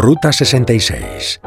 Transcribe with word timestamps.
Ruta 0.00 0.32
66. 0.32 1.40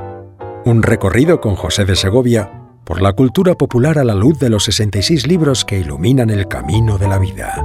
Un 0.66 0.84
recorrido 0.84 1.40
con 1.40 1.56
José 1.56 1.86
de 1.86 1.96
Segovia 1.96 2.52
por 2.84 3.02
la 3.02 3.14
cultura 3.14 3.56
popular 3.56 3.98
a 3.98 4.04
la 4.04 4.14
luz 4.14 4.40
de 4.40 4.50
los 4.50 4.66
66 4.66 5.26
libros 5.26 5.64
que 5.64 5.80
iluminan 5.80 6.30
el 6.30 6.50
camino 6.50 6.98
de 6.98 7.08
la 7.08 7.18
vida. 7.18 7.64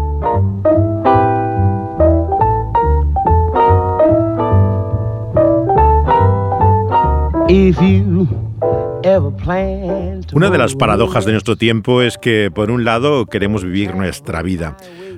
Una 10.35 10.51
de 10.51 10.59
las 10.59 10.77
paradojas 10.77 11.25
de 11.25 11.33
nuestro 11.33 11.57
tiempo 11.57 12.01
es 12.01 12.17
que, 12.17 12.53
por 12.55 12.71
un 12.71 12.85
lado, 12.85 13.27
queremos 13.27 13.65
vivir 13.65 13.97
nuestra 13.97 14.41
vida 14.41 14.77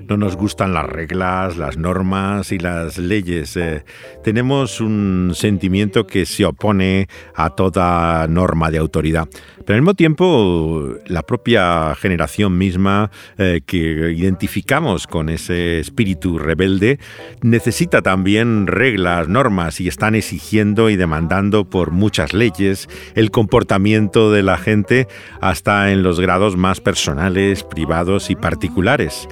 no 0.08 0.16
nos 0.16 0.36
gustan 0.36 0.72
las 0.72 0.86
reglas, 0.86 1.56
las 1.56 1.76
normas 1.76 2.50
y 2.52 2.58
las 2.58 2.98
leyes. 2.98 3.56
Eh, 3.56 3.84
tenemos 4.24 4.80
un 4.80 5.32
sentimiento 5.34 6.06
que 6.06 6.24
se 6.24 6.46
opone 6.46 7.08
a 7.34 7.50
toda 7.50 8.26
norma 8.26 8.70
de 8.70 8.78
autoridad. 8.78 9.28
Pero 9.68 9.76
al 9.76 9.82
mismo 9.82 9.92
tiempo, 9.92 10.94
la 11.08 11.22
propia 11.24 11.94
generación 11.94 12.56
misma 12.56 13.10
eh, 13.36 13.60
que 13.66 14.14
identificamos 14.16 15.06
con 15.06 15.28
ese 15.28 15.78
espíritu 15.78 16.38
rebelde 16.38 16.98
necesita 17.42 18.00
también 18.00 18.66
reglas, 18.66 19.28
normas 19.28 19.78
y 19.82 19.88
están 19.88 20.14
exigiendo 20.14 20.88
y 20.88 20.96
demandando 20.96 21.68
por 21.68 21.90
muchas 21.90 22.32
leyes 22.32 22.88
el 23.14 23.30
comportamiento 23.30 24.32
de 24.32 24.42
la 24.42 24.56
gente 24.56 25.06
hasta 25.42 25.92
en 25.92 26.02
los 26.02 26.18
grados 26.18 26.56
más 26.56 26.80
personales, 26.80 27.62
privados 27.62 28.30
y 28.30 28.36
particulares. 28.36 29.28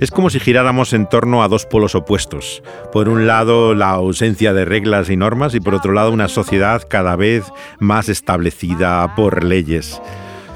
Es 0.00 0.10
como 0.12 0.28
si 0.28 0.38
giráramos 0.38 0.92
en 0.92 1.08
torno 1.08 1.42
a 1.42 1.48
dos 1.48 1.64
polos 1.64 1.94
opuestos. 1.94 2.62
Por 2.92 3.08
un 3.08 3.26
lado, 3.26 3.74
la 3.74 3.90
ausencia 3.92 4.52
de 4.52 4.64
reglas 4.64 5.08
y 5.08 5.16
normas 5.16 5.54
y 5.54 5.60
por 5.60 5.74
otro 5.74 5.92
lado, 5.92 6.12
una 6.12 6.28
sociedad 6.28 6.82
cada 6.88 7.16
vez 7.16 7.42
más 7.80 8.10
establecida 8.10 9.14
por 9.16 9.42
leyes. 9.42 9.77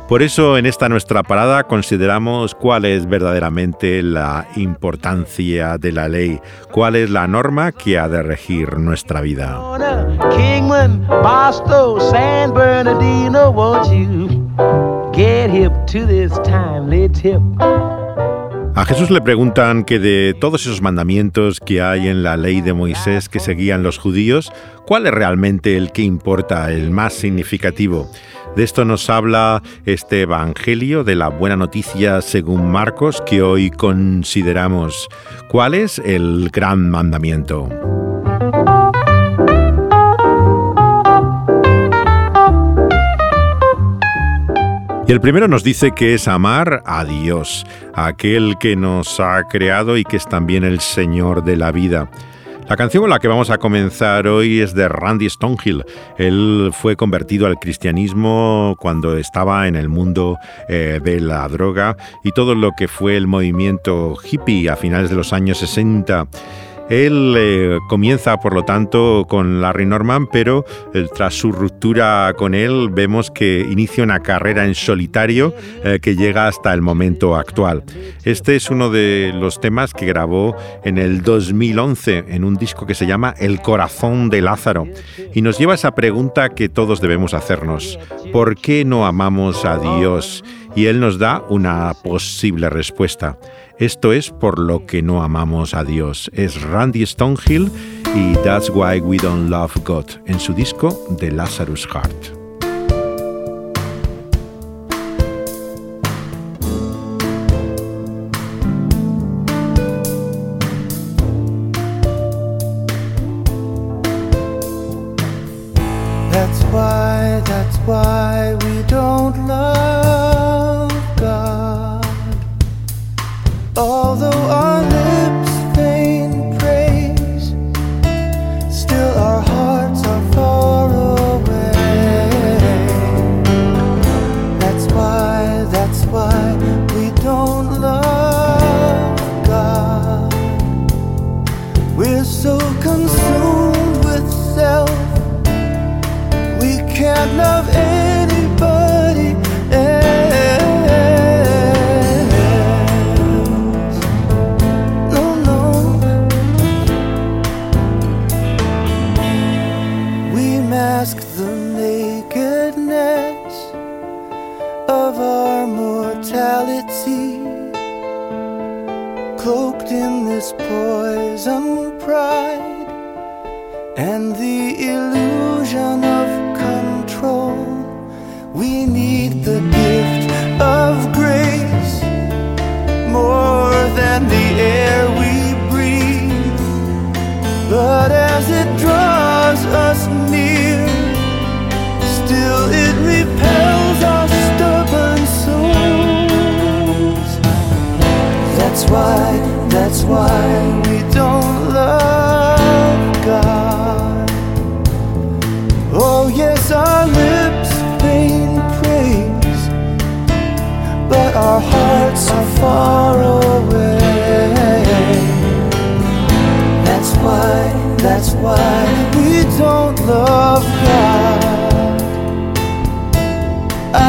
Por 0.09 0.23
eso 0.23 0.59
en 0.59 0.67
esta 0.67 0.91
nuestra 0.91 1.23
parada 1.23 1.65
consideramos 1.65 2.55
cuál 2.55 2.85
es 2.85 3.09
verdaderamente 3.09 4.03
la 4.03 4.47
importancia 4.57 5.79
de 5.79 5.91
la 5.93 6.09
ley, 6.09 6.39
cuál 6.71 6.97
es 6.97 7.09
la 7.09 7.27
norma 7.27 7.73
que 7.73 7.99
ha 7.99 8.09
de 8.09 8.23
regir 8.23 8.77
nuestra 8.79 9.23
vida. 9.23 9.59
A 18.75 18.87
Jesús 18.87 19.11
le 19.11 19.21
preguntan 19.21 19.85
que 19.85 19.99
de 19.99 20.35
todos 20.41 20.63
esos 20.63 20.81
mandamientos 20.81 21.61
que 21.61 21.83
hay 21.83 22.09
en 22.09 22.23
la 22.23 22.39
ley 22.39 22.63
de 22.63 22.73
Moisés 22.73 23.29
que 23.29 23.39
seguían 23.39 23.83
los 23.83 23.99
judíos, 23.99 24.51
¿cuál 24.87 25.07
es 25.07 25.13
realmente 25.13 25.77
el 25.77 25.93
que 25.93 26.01
importa, 26.01 26.73
el 26.73 26.91
más 26.91 27.13
significativo? 27.13 28.11
De 28.57 28.65
esto 28.65 28.87
nos 28.87 29.11
habla 29.11 29.63
este 29.85 30.23
Evangelio 30.23 31.05
de 31.05 31.17
la 31.17 31.29
Buena 31.29 31.57
Noticia 31.57 32.23
según 32.23 32.71
Marcos 32.71 33.23
que 33.27 33.43
hoy 33.43 33.71
consideramos. 33.71 35.09
¿Cuál 35.49 35.75
es 35.75 35.99
el 35.99 36.49
gran 36.51 36.91
mandamiento? 36.91 37.69
Y 45.07 45.13
el 45.13 45.21
primero 45.21 45.49
nos 45.49 45.65
dice 45.65 45.93
que 45.93 46.15
es 46.15 46.29
amar 46.29 46.83
a 46.87 47.05
Dios, 47.05 47.67
aquel 47.95 48.57
que 48.59 48.77
nos 48.77 49.19
ha 49.19 49.43
creado 49.49 49.97
y 49.97 50.05
que 50.05 50.17
es 50.17 50.27
también 50.27 50.63
el 50.63 50.81
Señor 50.81 51.43
de 51.43 51.57
la 51.57 51.73
vida. 51.73 52.09
La 52.69 52.77
canción 52.77 53.03
con 53.03 53.11
la 53.11 53.19
que 53.19 53.29
vamos 53.29 53.51
a 53.51 53.59
comenzar 53.59 54.29
hoy 54.29 54.61
es 54.61 54.75
de 54.75 54.89
Randy 54.89 55.29
Stonehill. 55.29 55.85
Él 56.17 56.71
fue 56.73 56.97
convertido 56.97 57.47
al 57.47 57.59
cristianismo 57.59 58.77
cuando 58.79 59.19
estaba 59.19 59.67
en 59.67 59.75
el 59.75 59.89
mundo 59.89 60.39
eh, 60.69 61.01
de 61.03 61.21
la 61.21 61.47
droga 61.49 61.97
y 62.23 62.31
todo 62.31 62.55
lo 62.55 62.71
que 62.77 62.87
fue 62.87 63.17
el 63.17 63.27
movimiento 63.27 64.17
hippie 64.23 64.71
a 64.71 64.77
finales 64.77 65.11
de 65.11 65.17
los 65.17 65.33
años 65.33 65.59
60. 65.59 66.29
Él 66.93 67.35
eh, 67.39 67.79
comienza, 67.89 68.37
por 68.37 68.53
lo 68.53 68.65
tanto, 68.67 69.25
con 69.27 69.63
Larry 69.63 69.87
Norman, 69.87 70.27
pero 70.27 70.67
eh, 70.93 71.07
tras 71.15 71.33
su 71.33 71.51
ruptura 71.51 72.35
con 72.37 72.55
él, 72.55 72.91
vemos 72.91 73.31
que 73.31 73.61
inicia 73.61 74.05
una 74.05 74.21
carrera 74.21 74.67
en 74.67 74.75
solitario 74.75 75.55
eh, 75.85 76.01
que 76.03 76.17
llega 76.17 76.49
hasta 76.49 76.75
el 76.75 76.83
momento 76.83 77.35
actual. 77.35 77.83
Este 78.25 78.57
es 78.57 78.69
uno 78.69 78.91
de 78.91 79.33
los 79.35 79.59
temas 79.59 79.95
que 79.95 80.05
grabó 80.05 80.55
en 80.85 80.99
el 80.99 81.23
2011 81.23 82.27
en 82.29 82.45
un 82.45 82.57
disco 82.57 82.85
que 82.85 82.95
se 82.95 83.07
llama 83.07 83.35
El 83.39 83.63
corazón 83.63 84.29
de 84.29 84.43
Lázaro 84.43 84.87
y 85.33 85.41
nos 85.41 85.59
lleva 85.59 85.73
a 85.73 85.77
esa 85.77 85.95
pregunta 85.95 86.51
que 86.51 86.69
todos 86.69 87.01
debemos 87.01 87.33
hacernos. 87.33 87.99
¿Por 88.35 88.55
qué 88.55 88.85
no 88.85 89.07
amamos 89.07 89.65
a 89.65 89.79
Dios? 89.79 90.45
Y 90.77 90.87
él 90.87 91.01
nos 91.01 91.19
da 91.19 91.43
una 91.49 91.95
posible 92.03 92.69
respuesta. 92.69 93.39
Esto 93.79 94.13
es 94.13 94.31
por 94.31 94.59
lo 94.59 94.87
que 94.87 95.03
no 95.03 95.23
amamos 95.23 95.75
a 95.75 95.85
Dios. 95.85 96.31
Es 96.35 96.61
Randy 96.63 97.07
Stonehill 97.07 97.71
y 98.15 98.35
That's 98.45 98.71
Why 98.71 99.01
We 99.01 99.17
Don't 99.17 99.51
Love 99.51 99.77
God 99.85 100.07
en 100.27 100.39
su 100.39 100.53
disco 100.53 100.99
The 101.19 101.33
Lazarus 101.33 101.87
Heart. 101.87 102.42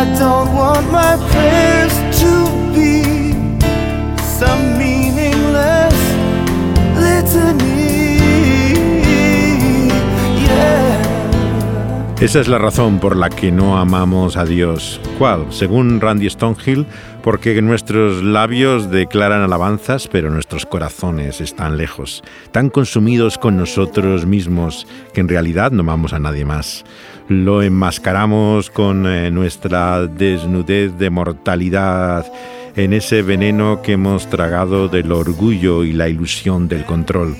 Litany. 0.03 0.83
Yeah. 1.33 1.72
Esa 12.23 12.39
es 12.39 12.47
la 12.47 12.57
razón 12.57 13.01
por 13.01 13.17
la 13.17 13.29
que 13.29 13.51
no 13.51 13.77
amamos 13.77 14.37
a 14.37 14.45
Dios. 14.45 15.01
¿Cuál? 15.17 15.47
Según 15.49 15.99
Randy 15.99 16.29
Stonehill, 16.29 16.85
porque 17.21 17.61
nuestros 17.61 18.23
labios 18.23 18.89
declaran 18.89 19.41
alabanzas, 19.41 20.07
pero 20.07 20.29
nuestros 20.29 20.65
corazones 20.65 21.41
están 21.41 21.75
lejos, 21.75 22.23
tan 22.53 22.69
consumidos 22.69 23.37
con 23.37 23.57
nosotros 23.57 24.25
mismos 24.25 24.87
que 25.13 25.19
en 25.19 25.27
realidad 25.27 25.71
no 25.71 25.81
amamos 25.81 26.13
a 26.13 26.19
nadie 26.19 26.45
más. 26.45 26.85
Lo 27.27 27.61
enmascaramos 27.61 28.69
con 28.69 29.05
eh, 29.05 29.29
nuestra 29.29 30.07
desnudez 30.07 30.97
de 30.97 31.09
mortalidad 31.09 32.25
en 32.77 32.93
ese 32.93 33.21
veneno 33.21 33.81
que 33.81 33.91
hemos 33.91 34.29
tragado 34.29 34.87
del 34.87 35.11
orgullo 35.11 35.83
y 35.83 35.91
la 35.91 36.07
ilusión 36.07 36.69
del 36.69 36.85
control. 36.85 37.35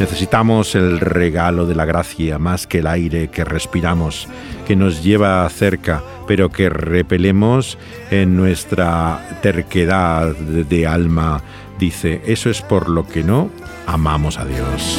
Necesitamos 0.00 0.74
el 0.76 0.98
regalo 0.98 1.66
de 1.66 1.74
la 1.74 1.84
gracia 1.84 2.38
más 2.38 2.66
que 2.66 2.78
el 2.78 2.86
aire 2.86 3.28
que 3.28 3.44
respiramos, 3.44 4.28
que 4.66 4.74
nos 4.74 5.02
lleva 5.04 5.46
cerca, 5.50 6.02
pero 6.26 6.48
que 6.48 6.70
repelemos 6.70 7.76
en 8.10 8.34
nuestra 8.34 9.38
terquedad 9.42 10.34
de 10.34 10.86
alma. 10.86 11.42
Dice, 11.78 12.22
eso 12.24 12.48
es 12.48 12.62
por 12.62 12.88
lo 12.88 13.06
que 13.06 13.22
no 13.22 13.50
amamos 13.86 14.38
a 14.38 14.46
Dios. 14.46 14.98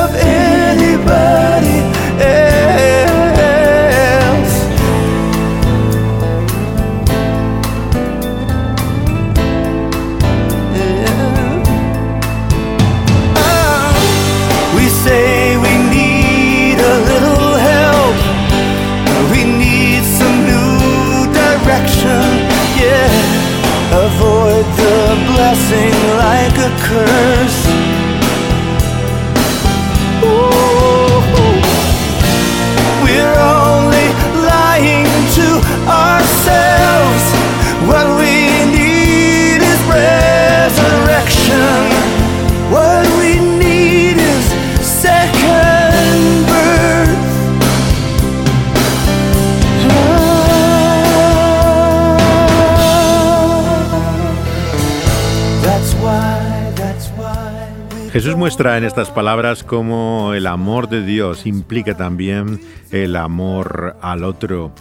muestra 58.51 58.77
en 58.77 58.83
estas 58.83 59.09
palabras 59.09 59.63
cómo 59.63 60.33
el 60.33 60.45
amor 60.45 60.89
de 60.89 61.05
Dios 61.05 61.45
implica 61.45 61.95
también 61.95 62.59
el 62.91 63.15
amor 63.15 63.95
al 64.01 64.25
otro. 64.25 64.73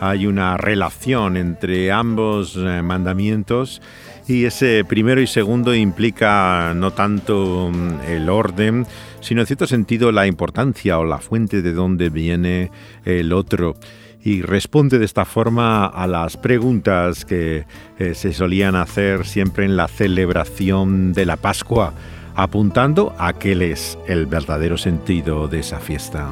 Hay 0.00 0.26
una 0.26 0.56
relación 0.56 1.36
entre 1.36 1.92
ambos 1.92 2.56
eh, 2.56 2.82
mandamientos 2.82 3.80
y 4.26 4.44
ese 4.44 4.84
primero 4.84 5.20
y 5.20 5.28
segundo 5.28 5.72
implica 5.72 6.72
no 6.74 6.90
tanto 6.90 7.70
mm, 7.72 8.10
el 8.10 8.28
orden, 8.28 8.88
sino 9.20 9.42
en 9.42 9.46
cierto 9.46 9.68
sentido 9.68 10.10
la 10.10 10.26
importancia 10.26 10.98
o 10.98 11.04
la 11.04 11.18
fuente 11.18 11.62
de 11.62 11.72
donde 11.72 12.10
viene 12.10 12.72
el 13.04 13.32
otro 13.32 13.76
y 14.24 14.42
responde 14.42 14.98
de 14.98 15.04
esta 15.04 15.24
forma 15.24 15.86
a 15.86 16.08
las 16.08 16.36
preguntas 16.36 17.24
que 17.24 17.66
eh, 18.00 18.14
se 18.16 18.32
solían 18.32 18.74
hacer 18.74 19.26
siempre 19.26 19.64
en 19.64 19.76
la 19.76 19.86
celebración 19.86 21.12
de 21.12 21.24
la 21.24 21.36
Pascua 21.36 21.94
apuntando 22.34 23.14
a 23.18 23.32
que 23.32 23.52
él 23.52 23.62
es 23.62 23.98
el 24.06 24.26
verdadero 24.26 24.78
sentido 24.78 25.48
de 25.48 25.60
esa 25.60 25.78
fiesta. 25.80 26.30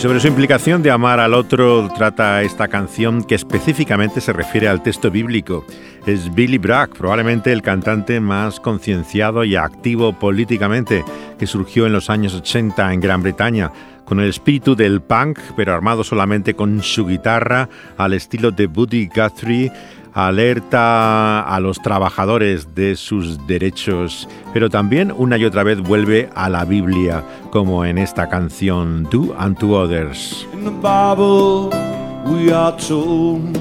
Sobre 0.00 0.18
su 0.18 0.28
implicación 0.28 0.82
de 0.82 0.90
amar 0.90 1.20
al 1.20 1.34
otro 1.34 1.86
trata 1.94 2.42
esta 2.42 2.68
canción 2.68 3.22
que 3.22 3.34
específicamente 3.34 4.22
se 4.22 4.32
refiere 4.32 4.66
al 4.66 4.82
texto 4.82 5.10
bíblico. 5.10 5.66
Es 6.06 6.34
Billy 6.34 6.56
Bragg, 6.56 6.94
probablemente 6.94 7.52
el 7.52 7.60
cantante 7.60 8.18
más 8.18 8.60
concienciado 8.60 9.44
y 9.44 9.56
activo 9.56 10.14
políticamente 10.14 11.04
que 11.38 11.46
surgió 11.46 11.84
en 11.84 11.92
los 11.92 12.08
años 12.08 12.34
80 12.34 12.94
en 12.94 13.00
Gran 13.00 13.22
Bretaña 13.22 13.72
con 14.10 14.18
el 14.18 14.28
espíritu 14.28 14.74
del 14.74 15.00
punk, 15.00 15.38
pero 15.54 15.72
armado 15.72 16.02
solamente 16.02 16.54
con 16.54 16.82
su 16.82 17.06
guitarra, 17.06 17.68
al 17.96 18.12
estilo 18.12 18.50
de 18.50 18.66
Buddy 18.66 19.06
Guthrie, 19.06 19.70
alerta 20.12 21.42
a 21.42 21.60
los 21.60 21.80
trabajadores 21.80 22.74
de 22.74 22.96
sus 22.96 23.46
derechos, 23.46 24.28
pero 24.52 24.68
también 24.68 25.14
una 25.16 25.38
y 25.38 25.44
otra 25.44 25.62
vez 25.62 25.80
vuelve 25.80 26.28
a 26.34 26.48
la 26.48 26.64
Biblia, 26.64 27.22
como 27.52 27.84
en 27.84 27.98
esta 27.98 28.28
canción 28.28 29.04
Do 29.12 29.32
Unto 29.38 29.78
Others. 29.78 30.44
In 30.54 30.64
the 30.64 30.70
Bible 30.70 31.70
we 32.26 32.52
are 32.52 32.76
told 32.78 33.56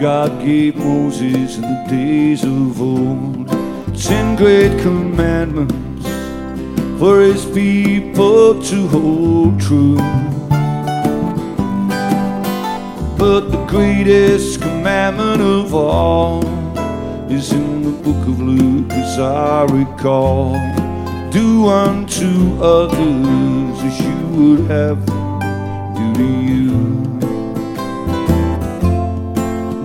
God 0.00 0.38
gave 0.38 0.76
Moses 0.76 1.56
in 1.56 1.62
the 1.62 1.84
days 1.90 2.44
of 2.44 2.80
old 2.80 3.48
ten 3.92 4.36
great 4.36 4.80
commandments 4.84 5.93
for 6.98 7.20
his 7.20 7.44
people 7.46 8.62
to 8.62 8.86
hold 8.88 9.60
true. 9.60 9.96
But 13.18 13.50
the 13.50 13.64
greatest 13.68 14.60
commandment 14.60 15.40
of 15.40 15.74
all 15.74 16.44
is 17.30 17.52
in 17.52 17.82
the 17.82 17.90
book 17.90 18.28
of 18.28 18.40
Luke, 18.40 18.92
as 18.92 19.18
I 19.18 19.64
recall. 19.64 20.52
Do 21.30 21.66
unto 21.66 22.62
others 22.62 23.82
as 23.82 24.00
you 24.00 24.26
would 24.36 24.70
have 24.70 25.04
do 25.96 26.14
to 26.14 26.28
you. 26.50 26.70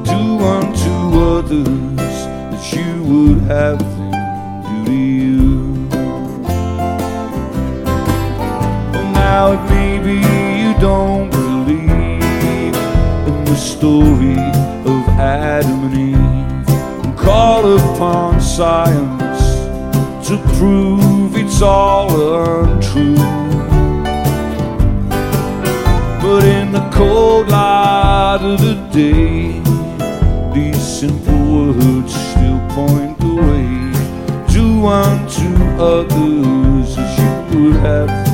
Do 0.03 0.21
unto 0.55 0.93
others 1.17 2.27
as 2.53 2.73
you 2.73 3.03
would 3.03 3.41
have 3.49 3.79
them 3.79 4.11
do 4.63 4.85
to 4.85 4.91
you. 4.91 5.68
Now 9.31 9.51
it 9.51 9.63
may 9.69 9.99
be 9.99 10.15
you 10.63 10.73
don't 10.79 11.29
believe 11.29 12.75
in 13.29 13.45
the 13.45 13.55
story 13.55 14.41
of 14.91 15.01
Adam 15.19 15.83
and 15.87 15.95
Eve 16.13 16.69
and 17.05 17.15
call 17.15 17.77
upon 17.77 18.41
science 18.41 19.43
to 20.27 20.35
prove 20.57 21.37
it's 21.37 21.61
all 21.61 22.09
untrue. 22.43 23.15
But 26.23 26.43
in 26.45 26.71
the 26.71 26.89
cold 26.91 27.49
light 27.49 28.39
of 28.41 28.59
the 28.59 28.77
day, 28.91 29.61
these 30.55 30.81
simple 31.01 31.73
words 31.73 32.15
still 32.31 32.59
point 32.69 33.19
the 33.19 33.35
way. 33.47 33.69
Do 34.51 34.87
unto 34.87 35.49
others 35.77 36.97
as 36.97 37.11
you 37.19 37.59
would 37.59 37.75
have 37.75 38.28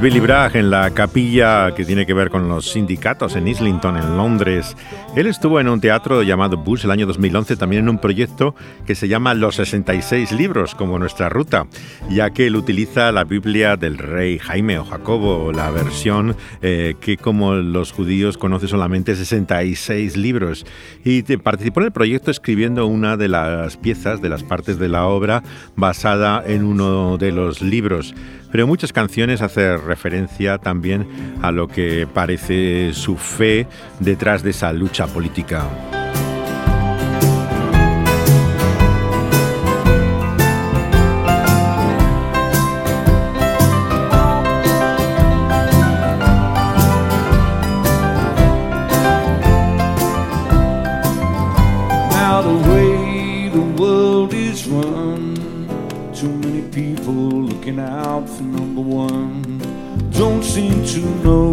Billy 0.00 0.20
Bragg 0.20 0.56
en 0.56 0.70
la 0.70 0.90
capilla 0.90 1.74
que 1.74 1.84
tiene 1.84 2.06
que 2.06 2.12
ver 2.12 2.28
con 2.28 2.48
los 2.48 2.70
sindicatos 2.70 3.34
en 3.36 3.48
Islington, 3.48 3.96
en 3.96 4.16
Londres. 4.16 4.76
Él 5.14 5.26
estuvo 5.26 5.58
en 5.60 5.68
un 5.68 5.80
teatro 5.80 6.22
llamado 6.22 6.56
Bush 6.56 6.84
el 6.84 6.90
año 6.90 7.06
2011, 7.06 7.56
también 7.56 7.84
en 7.84 7.88
un 7.88 7.98
proyecto 7.98 8.54
que 8.86 8.94
se 8.94 9.08
llama 9.08 9.34
Los 9.34 9.56
66 9.56 10.32
libros, 10.32 10.74
como 10.74 10.98
nuestra 10.98 11.28
ruta, 11.28 11.66
ya 12.10 12.30
que 12.30 12.46
él 12.46 12.56
utiliza 12.56 13.10
la 13.12 13.24
Biblia 13.24 13.76
del 13.76 13.96
rey 13.96 14.38
Jaime 14.38 14.78
o 14.78 14.84
Jacobo, 14.84 15.52
la 15.52 15.70
versión 15.70 16.36
eh, 16.62 16.94
que 17.00 17.16
como 17.16 17.54
los 17.54 17.92
judíos 17.92 18.38
conoce 18.38 18.68
solamente 18.68 19.14
66 19.14 20.16
libros. 20.16 20.66
Y 21.04 21.22
participó 21.38 21.80
en 21.80 21.86
el 21.86 21.92
proyecto 21.92 22.30
escribiendo 22.30 22.86
una 22.86 23.16
de 23.16 23.28
las 23.28 23.76
piezas, 23.76 24.20
de 24.20 24.28
las 24.28 24.42
partes 24.42 24.78
de 24.78 24.88
la 24.88 25.06
obra, 25.06 25.42
basada 25.76 26.42
en 26.46 26.64
uno 26.64 27.18
de 27.18 27.32
los 27.32 27.62
libros 27.62 28.14
pero 28.56 28.66
muchas 28.66 28.90
canciones 28.90 29.42
hacen 29.42 29.84
referencia 29.86 30.56
también 30.56 31.06
a 31.42 31.50
lo 31.52 31.68
que 31.68 32.08
parece 32.10 32.94
su 32.94 33.18
fe 33.18 33.66
detrás 34.00 34.42
de 34.42 34.48
esa 34.48 34.72
lucha 34.72 35.06
política. 35.06 35.95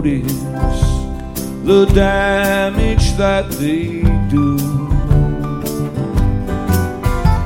The 0.04 1.90
damage 1.96 3.14
that 3.14 3.50
they 3.52 4.02
do. 4.30 4.58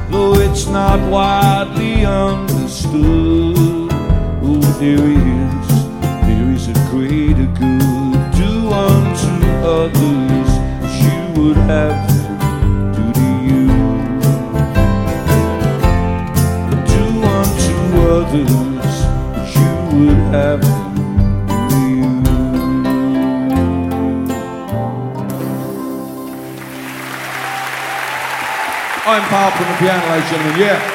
Though 0.09 0.33
it's 0.41 0.65
not 0.65 0.99
widely 1.11 2.03
understood, 2.03 3.53
oh, 4.41 4.59
there 4.79 4.97
is, 4.97 5.67
there 6.25 6.49
is 6.51 6.67
a 6.67 6.73
greater 6.89 7.45
good. 7.45 8.17
Do 8.33 8.71
unto 8.73 9.31
others 9.63 10.49
as 10.81 10.93
you 11.05 11.19
would 11.39 11.57
have 11.57 12.07
them 12.09 12.91
do 12.93 13.05
to 13.13 13.29
you. 13.45 13.67
Do 16.87 17.03
unto 17.37 17.75
others 18.15 18.95
as 19.37 19.49
you 19.55 19.71
would 19.99 20.21
have 20.33 20.66
from 29.25 29.67
the 29.67 29.77
piano, 29.79 30.05
ladies 30.09 30.31
and 30.31 30.41
gentlemen. 30.43 30.59
Yeah. 30.59 30.93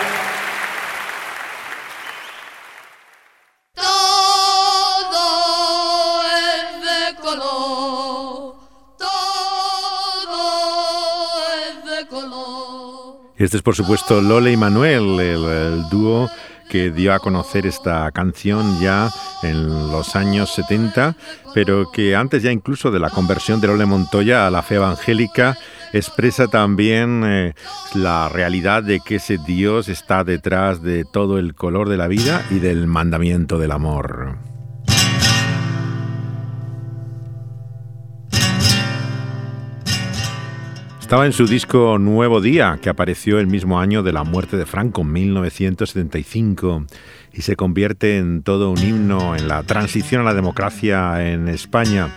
Este 13.38 13.56
es 13.56 13.62
por 13.62 13.74
supuesto 13.74 14.20
Lole 14.20 14.52
y 14.52 14.56
Manuel, 14.56 15.18
el, 15.18 15.44
el 15.44 15.88
dúo 15.88 16.30
que 16.70 16.90
dio 16.90 17.12
a 17.12 17.18
conocer 17.18 17.66
esta 17.66 18.08
canción 18.12 18.80
ya 18.80 19.10
en 19.42 19.90
los 19.90 20.14
años 20.14 20.54
70, 20.54 21.16
pero 21.52 21.90
que 21.90 22.14
antes 22.14 22.44
ya 22.44 22.52
incluso 22.52 22.92
de 22.92 23.00
la 23.00 23.10
conversión 23.10 23.60
de 23.60 23.66
Lole 23.66 23.84
Montoya 23.84 24.46
a 24.46 24.50
la 24.50 24.62
fe 24.62 24.76
evangélica 24.76 25.58
expresa 25.92 26.48
también 26.48 27.22
eh, 27.24 27.54
la 27.94 28.28
realidad 28.28 28.82
de 28.82 29.00
que 29.00 29.16
ese 29.16 29.38
Dios 29.38 29.88
está 29.88 30.24
detrás 30.24 30.82
de 30.82 31.04
todo 31.04 31.38
el 31.38 31.54
color 31.54 31.88
de 31.88 31.96
la 31.96 32.08
vida 32.08 32.44
y 32.50 32.58
del 32.58 32.86
mandamiento 32.86 33.58
del 33.58 33.72
amor. 33.72 34.38
Estaba 41.12 41.26
en 41.26 41.34
su 41.34 41.46
disco 41.46 41.98
Nuevo 41.98 42.40
Día, 42.40 42.78
que 42.80 42.88
apareció 42.88 43.38
el 43.38 43.46
mismo 43.46 43.78
año 43.78 44.02
de 44.02 44.14
la 44.14 44.24
muerte 44.24 44.56
de 44.56 44.64
Franco, 44.64 45.02
en 45.02 45.12
1975, 45.12 46.86
y 47.34 47.42
se 47.42 47.54
convierte 47.54 48.16
en 48.16 48.42
todo 48.42 48.70
un 48.70 48.78
himno 48.78 49.36
en 49.36 49.46
la 49.46 49.62
transición 49.62 50.22
a 50.22 50.24
la 50.24 50.32
democracia 50.32 51.30
en 51.30 51.48
España. 51.48 52.08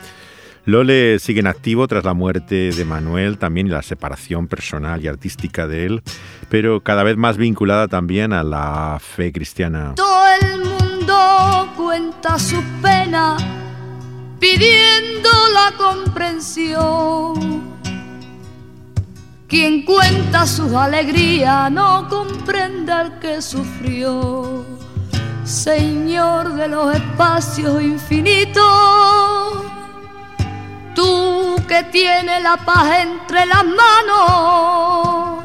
Lole 0.65 1.19
sigue 1.19 1.41
en 1.41 1.47
activo 1.47 1.87
tras 1.87 2.03
la 2.03 2.15
muerte 2.15 2.71
de 2.71 2.85
Manuel 2.85 3.37
también 3.37 3.67
y 3.67 3.69
la 3.69 3.83
separación 3.83 4.47
personal 4.47 5.03
y 5.03 5.07
artística 5.07 5.67
de 5.67 5.85
él, 5.85 6.01
pero 6.49 6.81
cada 6.81 7.03
vez 7.03 7.17
más 7.17 7.37
vinculada 7.37 7.87
también 7.87 8.33
a 8.33 8.43
la 8.43 8.97
fe 8.99 9.31
cristiana. 9.31 9.93
Todo 9.95 10.25
el 10.41 10.65
mundo 10.65 11.71
cuenta 11.77 12.39
su 12.39 12.63
pena 12.81 13.37
pidiendo 14.39 15.29
la 15.53 15.71
comprensión. 15.77 17.75
Quien 19.47 19.85
cuenta 19.85 20.47
sus 20.47 20.73
alegrías 20.73 21.71
no 21.71 22.07
comprende 22.09 22.91
al 22.91 23.19
que 23.19 23.39
sufrió. 23.39 24.65
Señor 25.43 26.55
de 26.55 26.67
los 26.67 26.95
espacios 26.95 27.83
infinitos 27.83 29.34
que 31.75 31.83
tienes 31.91 32.41
la 32.41 32.55
paz 32.55 32.99
entre 33.01 33.45
las 33.45 33.65
manos. 33.65 35.43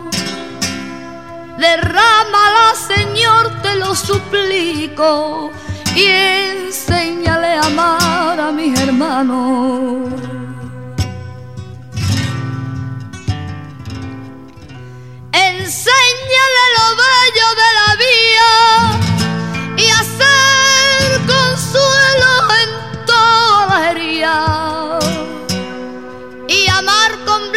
Derrámala, 1.59 2.75
Señor, 2.75 3.51
te 3.63 3.75
lo 3.75 3.97
suplico, 3.97 5.51
y 5.97 6.05
enséñale 6.05 7.55
a 7.55 7.63
amar 7.63 8.39
a 8.39 8.53
mis 8.53 8.79
hermanos. 8.79 10.30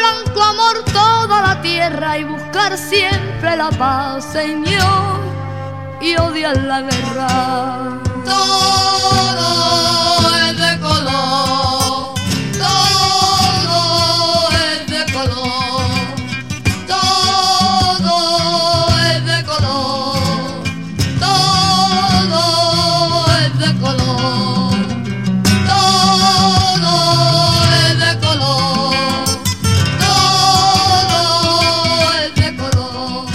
Blanco 0.04 0.42
amor 0.42 0.84
toda 0.92 1.42
la 1.42 1.62
tierra 1.62 2.18
y 2.18 2.24
buscar 2.26 2.78
siempre 2.78 3.56
la 3.56 3.70
paz, 3.70 4.26
Señor, 4.34 5.22
y 6.02 6.16
odiar 6.18 6.58
la 6.58 6.82
guerra. 6.82 8.02
Todo 8.26 9.56
es 10.46 10.58
de 10.58 10.80
color, 10.80 11.63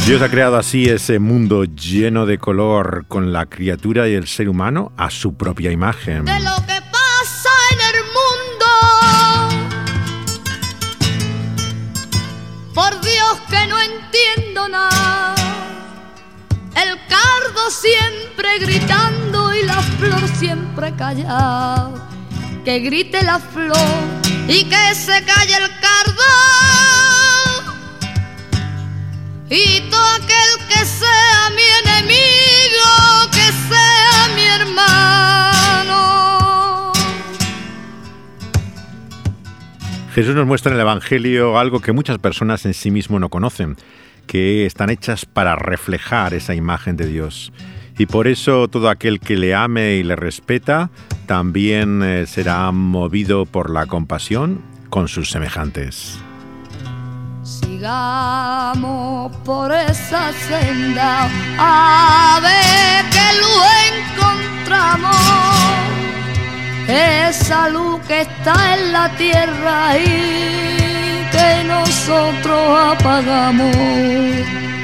Dios 0.09 0.23
ha 0.23 0.31
creado 0.31 0.57
así 0.57 0.89
ese 0.89 1.19
mundo 1.19 1.65
lleno 1.65 2.25
de 2.25 2.39
color 2.39 3.05
con 3.09 3.31
la 3.31 3.45
criatura 3.45 4.09
y 4.09 4.15
el 4.15 4.27
ser 4.27 4.49
humano 4.49 4.91
a 4.97 5.11
su 5.11 5.35
propia 5.35 5.71
imagen. 5.71 6.25
De 6.25 6.41
lo 6.41 6.57
que 6.67 6.81
pasa 6.91 7.51
en 7.73 7.79
el 7.91 7.97
mundo. 8.17 8.67
Por 12.73 12.99
Dios 13.03 13.39
que 13.51 13.67
no 13.67 13.79
entiendo 13.79 14.67
nada. 14.71 15.35
El 16.75 16.99
cardo 17.07 17.71
siempre 17.71 18.61
gritando 18.61 19.55
y 19.55 19.63
la 19.67 19.83
flor 19.83 20.27
siempre 20.39 20.95
callada. 20.97 21.93
Que 22.65 22.81
grite 22.81 23.23
la 23.25 23.39
flor 23.39 23.77
y 24.49 24.65
que 24.65 24.95
se 24.95 25.23
calle 25.23 25.55
el 25.55 25.69
cardo 25.83 26.23
y 29.51 29.81
todo 29.89 30.05
aquel 30.17 30.69
que 30.69 30.85
sea 30.85 31.51
mi 31.55 31.63
enemigo, 31.83 33.31
que 33.33 33.53
sea 33.69 34.29
mi 34.35 34.43
hermano. 34.43 35.93
Jesús 40.15 40.35
nos 40.35 40.47
muestra 40.47 40.71
en 40.73 40.77
el 40.77 40.83
Evangelio 40.83 41.59
algo 41.59 41.81
que 41.81 41.93
muchas 41.93 42.19
personas 42.19 42.67
en 42.67 42.75
sí 42.75 42.91
mismo 42.91 43.19
no 43.19 43.31
conocen, 43.31 43.77
que 44.27 44.67
están 44.67 44.91
hechas 44.91 45.25
para 45.25 45.57
reflejar 45.57 46.35
esa 46.35 46.55
imagen 46.55 46.97
de 46.97 47.07
Dios. 47.07 47.53
y 48.01 48.07
por 48.07 48.29
eso 48.29 48.69
todo 48.69 48.91
aquel 48.91 49.19
que 49.19 49.37
le 49.37 49.57
ame 49.57 49.97
y 49.97 50.05
le 50.05 50.15
respeta 50.15 50.89
también 51.27 52.01
eh, 52.05 52.27
será 52.27 52.71
movido 52.71 53.45
por 53.45 53.71
la 53.71 53.87
compasión 53.87 54.63
con 54.89 55.09
sus 55.09 55.31
semejantes. 55.31 56.21
Sigamos 57.79 59.31
por 59.45 59.73
esa 59.73 60.33
senda 60.49 61.29
a 61.57 62.41
ver 62.43 63.05
que 63.15 63.27
lo 63.41 63.53
encontramos. 63.95 65.15
Esa 66.89 67.69
luz 67.69 68.01
que 68.09 68.23
está 68.23 68.75
en 68.75 68.93
la 68.93 69.09
tierra 69.11 69.97
y 69.97 71.25
que 71.31 71.63
nosotros 71.69 72.97
apagamos. 72.97 73.77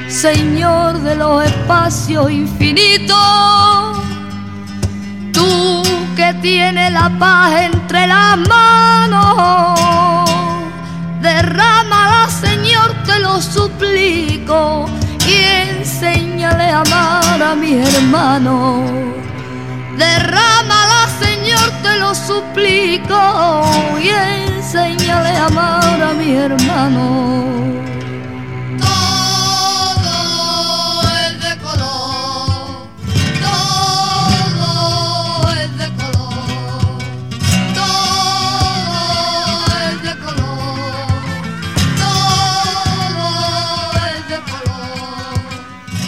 Señor 0.09 1.01
de 1.01 1.17
los 1.17 1.45
espacios 1.47 2.31
infinitos, 2.31 3.99
tú 5.33 5.83
que 6.15 6.33
tienes 6.41 6.93
la 6.93 7.11
paz 7.19 7.55
entre 7.73 8.07
las 8.07 8.39
manos, 8.39 10.24
derrámala, 11.25 12.29
Señor, 12.29 12.95
te 13.07 13.19
lo 13.19 13.41
suplico, 13.41 14.85
y 15.27 15.35
enséñale 15.71 16.65
a 16.65 16.83
amar 16.83 17.43
a 17.43 17.55
mi 17.55 17.73
hermano. 17.79 18.85
Derrámala, 19.97 21.09
Señor, 21.19 21.69
te 21.83 21.99
lo 21.99 22.15
suplico, 22.15 23.19
y 24.01 24.09
enséñale 24.11 25.31
a 25.31 25.47
amar 25.47 26.03
a 26.11 26.13
mi 26.13 26.31
hermano. 26.37 27.94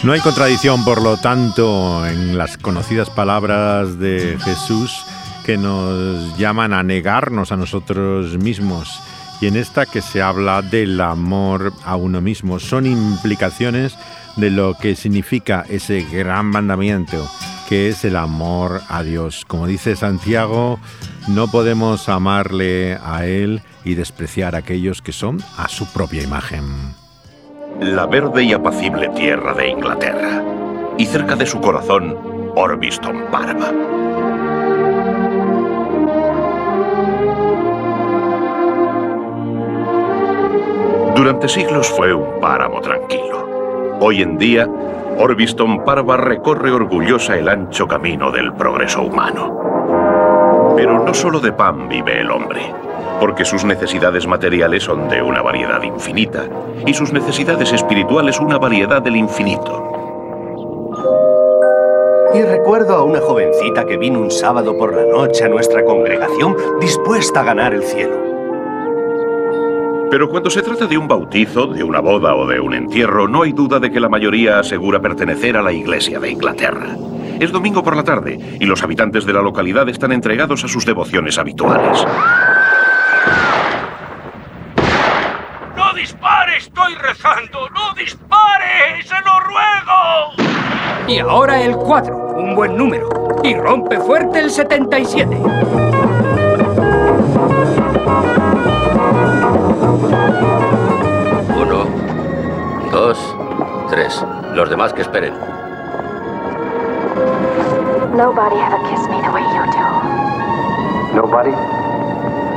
No 0.05 0.12
hay 0.12 0.21
contradicción, 0.21 0.85
por 0.85 1.03
lo 1.03 1.17
tanto, 1.17 2.07
en 2.07 2.38
las 2.38 2.59
conocidas 2.59 3.11
palabras 3.11 3.99
de 3.99 4.38
Jesús 4.45 5.05
que 5.45 5.57
nos 5.57 6.37
llaman 6.38 6.73
a 6.73 6.83
negarnos 6.83 7.50
a 7.50 7.57
nosotros 7.57 8.37
mismos 8.38 9.00
y 9.41 9.47
en 9.47 9.57
esta 9.57 9.87
que 9.87 10.03
se 10.03 10.23
habla 10.23 10.62
del 10.62 11.00
amor 11.00 11.73
a 11.85 11.97
uno 11.97 12.21
mismo. 12.21 12.59
Son 12.59 12.87
implicaciones 12.87 13.97
de 14.37 14.50
lo 14.50 14.75
que 14.75 14.97
significa 14.97 15.65
ese 15.69 16.03
gran 16.03 16.47
mandamiento 16.47 17.29
que 17.69 17.88
es 17.88 18.05
el 18.05 18.17
amor 18.17 18.83
a 18.88 19.03
Dios. 19.03 19.45
Como 19.45 19.67
dice 19.67 19.97
Santiago, 19.97 20.79
no 21.29 21.49
podemos 21.49 22.09
amarle 22.09 22.97
a 23.03 23.26
Él 23.26 23.62
y 23.85 23.95
despreciar 23.95 24.55
a 24.55 24.59
aquellos 24.59 25.03
que 25.03 25.12
son 25.12 25.43
a 25.57 25.69
su 25.69 25.87
propia 25.93 26.23
imagen. 26.23 26.65
La 27.80 28.06
verde 28.06 28.42
y 28.42 28.52
apacible 28.52 29.09
tierra 29.11 29.52
de 29.54 29.68
Inglaterra, 29.68 30.42
y 30.97 31.04
cerca 31.04 31.37
de 31.37 31.47
su 31.47 31.61
corazón, 31.61 32.16
Orbiston 32.54 33.26
Parva. 33.30 33.71
Durante 41.14 41.49
siglos 41.49 41.88
fue 41.88 42.14
un 42.14 42.40
páramo 42.40 42.80
tranquilo. 42.80 43.97
Hoy 44.00 44.23
en 44.23 44.38
día, 44.38 44.68
Orbiston 45.18 45.85
Parva 45.85 46.16
recorre 46.16 46.71
orgullosa 46.71 47.38
el 47.38 47.49
ancho 47.49 47.87
camino 47.87 48.30
del 48.30 48.52
progreso 48.54 49.02
humano. 49.02 49.66
Pero 50.76 51.02
no 51.02 51.14
solo 51.14 51.40
de 51.40 51.52
pan 51.52 51.88
vive 51.88 52.21
el 52.21 52.30
hombre, 52.30 52.61
porque 53.18 53.45
sus 53.45 53.64
necesidades 53.64 54.26
materiales 54.26 54.83
son 54.83 55.09
de 55.09 55.23
una 55.23 55.42
variedad 55.42 55.83
infinita 55.83 56.45
y 56.87 56.92
sus 56.92 57.12
necesidades 57.12 57.73
espirituales 57.73 58.39
una 58.39 58.58
variedad 58.58 59.00
del 59.00 59.17
infinito. 59.17 59.82
Y 62.34 62.43
recuerdo 62.43 62.95
a 62.95 63.02
una 63.02 63.21
jovencita 63.21 63.86
que 63.86 63.97
vino 63.97 64.21
un 64.21 64.30
sábado 64.30 64.76
por 64.76 64.95
la 64.95 65.06
noche 65.06 65.45
a 65.45 65.49
nuestra 65.49 65.84
congregación 65.84 66.54
dispuesta 66.80 67.41
a 67.41 67.45
ganar 67.45 67.73
el 67.73 67.82
cielo. 67.82 68.26
Pero 70.10 70.28
cuando 70.28 70.50
se 70.50 70.62
trata 70.62 70.86
de 70.86 70.99
un 70.99 71.08
bautizo, 71.08 71.67
de 71.67 71.82
una 71.82 72.00
boda 72.00 72.34
o 72.34 72.47
de 72.47 72.60
un 72.60 72.75
entierro, 72.75 73.26
no 73.26 73.43
hay 73.43 73.52
duda 73.52 73.80
de 73.80 73.91
que 73.91 73.99
la 73.99 74.08
mayoría 74.08 74.58
asegura 74.58 75.00
pertenecer 75.00 75.56
a 75.56 75.62
la 75.62 75.73
Iglesia 75.73 76.21
de 76.21 76.30
Inglaterra. 76.30 76.97
Es 77.39 77.53
domingo 77.53 77.83
por 77.83 77.95
la 77.97 78.03
tarde 78.03 78.39
y 78.59 78.65
los 78.65 78.83
habitantes 78.83 79.27
de 79.27 79.33
la 79.33 79.43
localidad 79.43 79.89
están 79.89 80.13
entregados 80.13 80.65
a 80.65 80.69
sus 80.69 80.87
devociones 80.87 81.39
habituales. 81.39 82.05
¡No 85.77 85.93
dispare! 85.93 86.57
¡Estoy 86.57 86.95
rezando! 86.95 87.69
¡No 87.71 87.93
dispare! 87.95 89.03
¡Se 89.05 89.15
lo 89.17 89.41
ruego! 89.41 91.07
Y 91.09 91.19
ahora 91.19 91.61
el 91.63 91.77
4, 91.77 92.17
un 92.17 92.55
buen 92.55 92.77
número. 92.77 93.09
Y 93.45 93.55
rompe 93.55 93.99
fuerte 94.01 94.41
el 94.41 94.51
77. 94.51 95.37
Uno, 101.55 101.87
dos, 102.91 103.37
tres. 103.91 104.25
Los 104.55 104.71
demás 104.71 104.93
que 104.95 105.03
esperen. 105.03 105.35
Nobody 108.17 108.57
ever 108.57 108.79
kissed 108.89 109.11
me 109.11 109.21
the 109.21 109.31
way 109.31 109.43
you 109.43 109.63
do. 109.76 109.87
Nobody? 111.15 111.50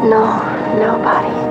No, 0.08 0.40
nobody. 0.80 1.49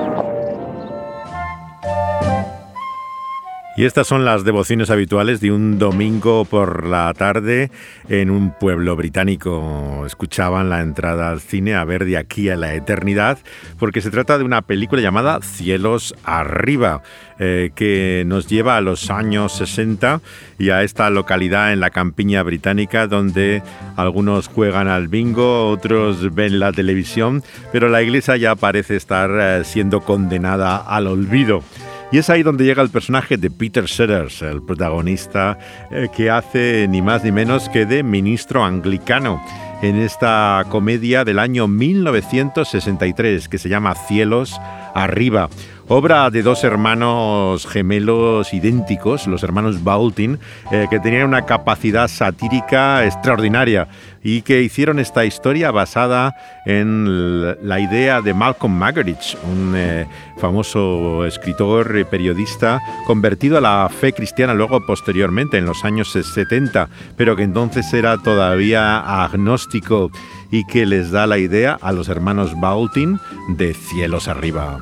Y 3.78 3.84
estas 3.84 4.08
son 4.08 4.24
las 4.24 4.42
devociones 4.42 4.90
habituales 4.90 5.40
de 5.40 5.52
un 5.52 5.78
domingo 5.78 6.44
por 6.44 6.84
la 6.84 7.14
tarde 7.14 7.70
en 8.08 8.28
un 8.28 8.50
pueblo 8.50 8.96
británico. 8.96 10.02
Escuchaban 10.04 10.68
la 10.68 10.80
entrada 10.80 11.30
al 11.30 11.40
cine 11.40 11.76
a 11.76 11.84
ver 11.84 12.04
de 12.04 12.16
aquí 12.16 12.48
a 12.48 12.56
la 12.56 12.74
eternidad, 12.74 13.38
porque 13.78 14.00
se 14.00 14.10
trata 14.10 14.36
de 14.36 14.42
una 14.42 14.62
película 14.62 15.00
llamada 15.00 15.38
Cielos 15.42 16.16
Arriba, 16.24 17.02
eh, 17.38 17.70
que 17.76 18.24
nos 18.26 18.48
lleva 18.48 18.76
a 18.76 18.80
los 18.80 19.10
años 19.10 19.52
60 19.52 20.22
y 20.58 20.70
a 20.70 20.82
esta 20.82 21.08
localidad 21.08 21.72
en 21.72 21.78
la 21.78 21.90
campiña 21.90 22.42
británica 22.42 23.06
donde 23.06 23.62
algunos 23.94 24.48
juegan 24.48 24.88
al 24.88 25.06
bingo, 25.06 25.70
otros 25.70 26.34
ven 26.34 26.58
la 26.58 26.72
televisión, 26.72 27.44
pero 27.70 27.88
la 27.88 28.02
iglesia 28.02 28.36
ya 28.38 28.56
parece 28.56 28.96
estar 28.96 29.30
eh, 29.38 29.64
siendo 29.64 30.00
condenada 30.00 30.78
al 30.78 31.06
olvido. 31.06 31.62
Y 32.10 32.16
es 32.16 32.30
ahí 32.30 32.42
donde 32.42 32.64
llega 32.64 32.82
el 32.82 32.88
personaje 32.88 33.36
de 33.36 33.50
Peter 33.50 33.86
Sellers, 33.86 34.40
el 34.40 34.62
protagonista 34.62 35.58
eh, 35.90 36.08
que 36.16 36.30
hace 36.30 36.86
ni 36.88 37.02
más 37.02 37.22
ni 37.22 37.32
menos 37.32 37.68
que 37.68 37.84
de 37.84 38.02
ministro 38.02 38.64
anglicano 38.64 39.42
en 39.82 39.96
esta 39.96 40.64
comedia 40.70 41.24
del 41.24 41.38
año 41.38 41.68
1963 41.68 43.48
que 43.48 43.58
se 43.58 43.68
llama 43.68 43.94
Cielos 43.94 44.58
Arriba. 44.94 45.50
Obra 45.90 46.28
de 46.28 46.42
dos 46.42 46.64
hermanos 46.64 47.66
gemelos 47.66 48.52
idénticos, 48.52 49.26
los 49.26 49.42
hermanos 49.42 49.82
Baultin, 49.82 50.38
eh, 50.70 50.86
que 50.90 51.00
tenían 51.00 51.26
una 51.26 51.46
capacidad 51.46 52.08
satírica 52.08 53.06
extraordinaria 53.06 53.88
y 54.22 54.42
que 54.42 54.60
hicieron 54.60 54.98
esta 54.98 55.24
historia 55.24 55.70
basada 55.70 56.36
en 56.66 57.42
la 57.66 57.80
idea 57.80 58.20
de 58.20 58.34
Malcolm 58.34 58.78
Muggeridge, 58.78 59.38
un 59.50 59.72
eh, 59.74 60.06
famoso 60.36 61.24
escritor 61.24 61.96
y 61.98 62.04
periodista 62.04 62.82
convertido 63.06 63.56
a 63.56 63.62
la 63.62 63.88
fe 63.88 64.12
cristiana 64.12 64.52
luego 64.52 64.84
posteriormente 64.84 65.56
en 65.56 65.64
los 65.64 65.86
años 65.86 66.12
70, 66.12 66.90
pero 67.16 67.34
que 67.34 67.44
entonces 67.44 67.90
era 67.94 68.18
todavía 68.18 69.24
agnóstico 69.24 70.10
y 70.50 70.66
que 70.66 70.84
les 70.84 71.10
da 71.10 71.26
la 71.26 71.38
idea 71.38 71.78
a 71.80 71.92
los 71.92 72.10
hermanos 72.10 72.60
Baultin 72.60 73.18
de 73.56 73.72
cielos 73.72 74.28
arriba. 74.28 74.80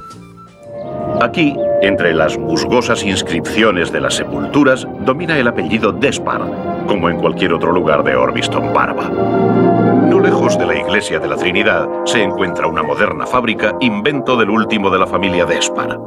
Aquí, 1.20 1.56
entre 1.82 2.12
las 2.12 2.38
musgosas 2.38 3.02
inscripciones 3.04 3.90
de 3.90 4.00
las 4.00 4.14
sepulturas, 4.14 4.86
domina 5.00 5.38
el 5.38 5.48
apellido 5.48 5.92
Despard, 5.92 6.86
como 6.86 7.08
en 7.08 7.18
cualquier 7.18 7.52
otro 7.52 7.72
lugar 7.72 8.04
de 8.04 8.16
Orbiston 8.16 8.72
Parva. 8.72 9.08
No 9.08 10.20
lejos 10.20 10.58
de 10.58 10.66
la 10.66 10.76
iglesia 10.76 11.18
de 11.18 11.28
la 11.28 11.36
Trinidad 11.36 11.88
se 12.04 12.22
encuentra 12.22 12.66
una 12.66 12.82
moderna 12.82 13.26
fábrica, 13.26 13.74
invento 13.80 14.36
del 14.36 14.50
último 14.50 14.90
de 14.90 14.98
la 14.98 15.06
familia 15.06 15.46
Despard. 15.46 15.98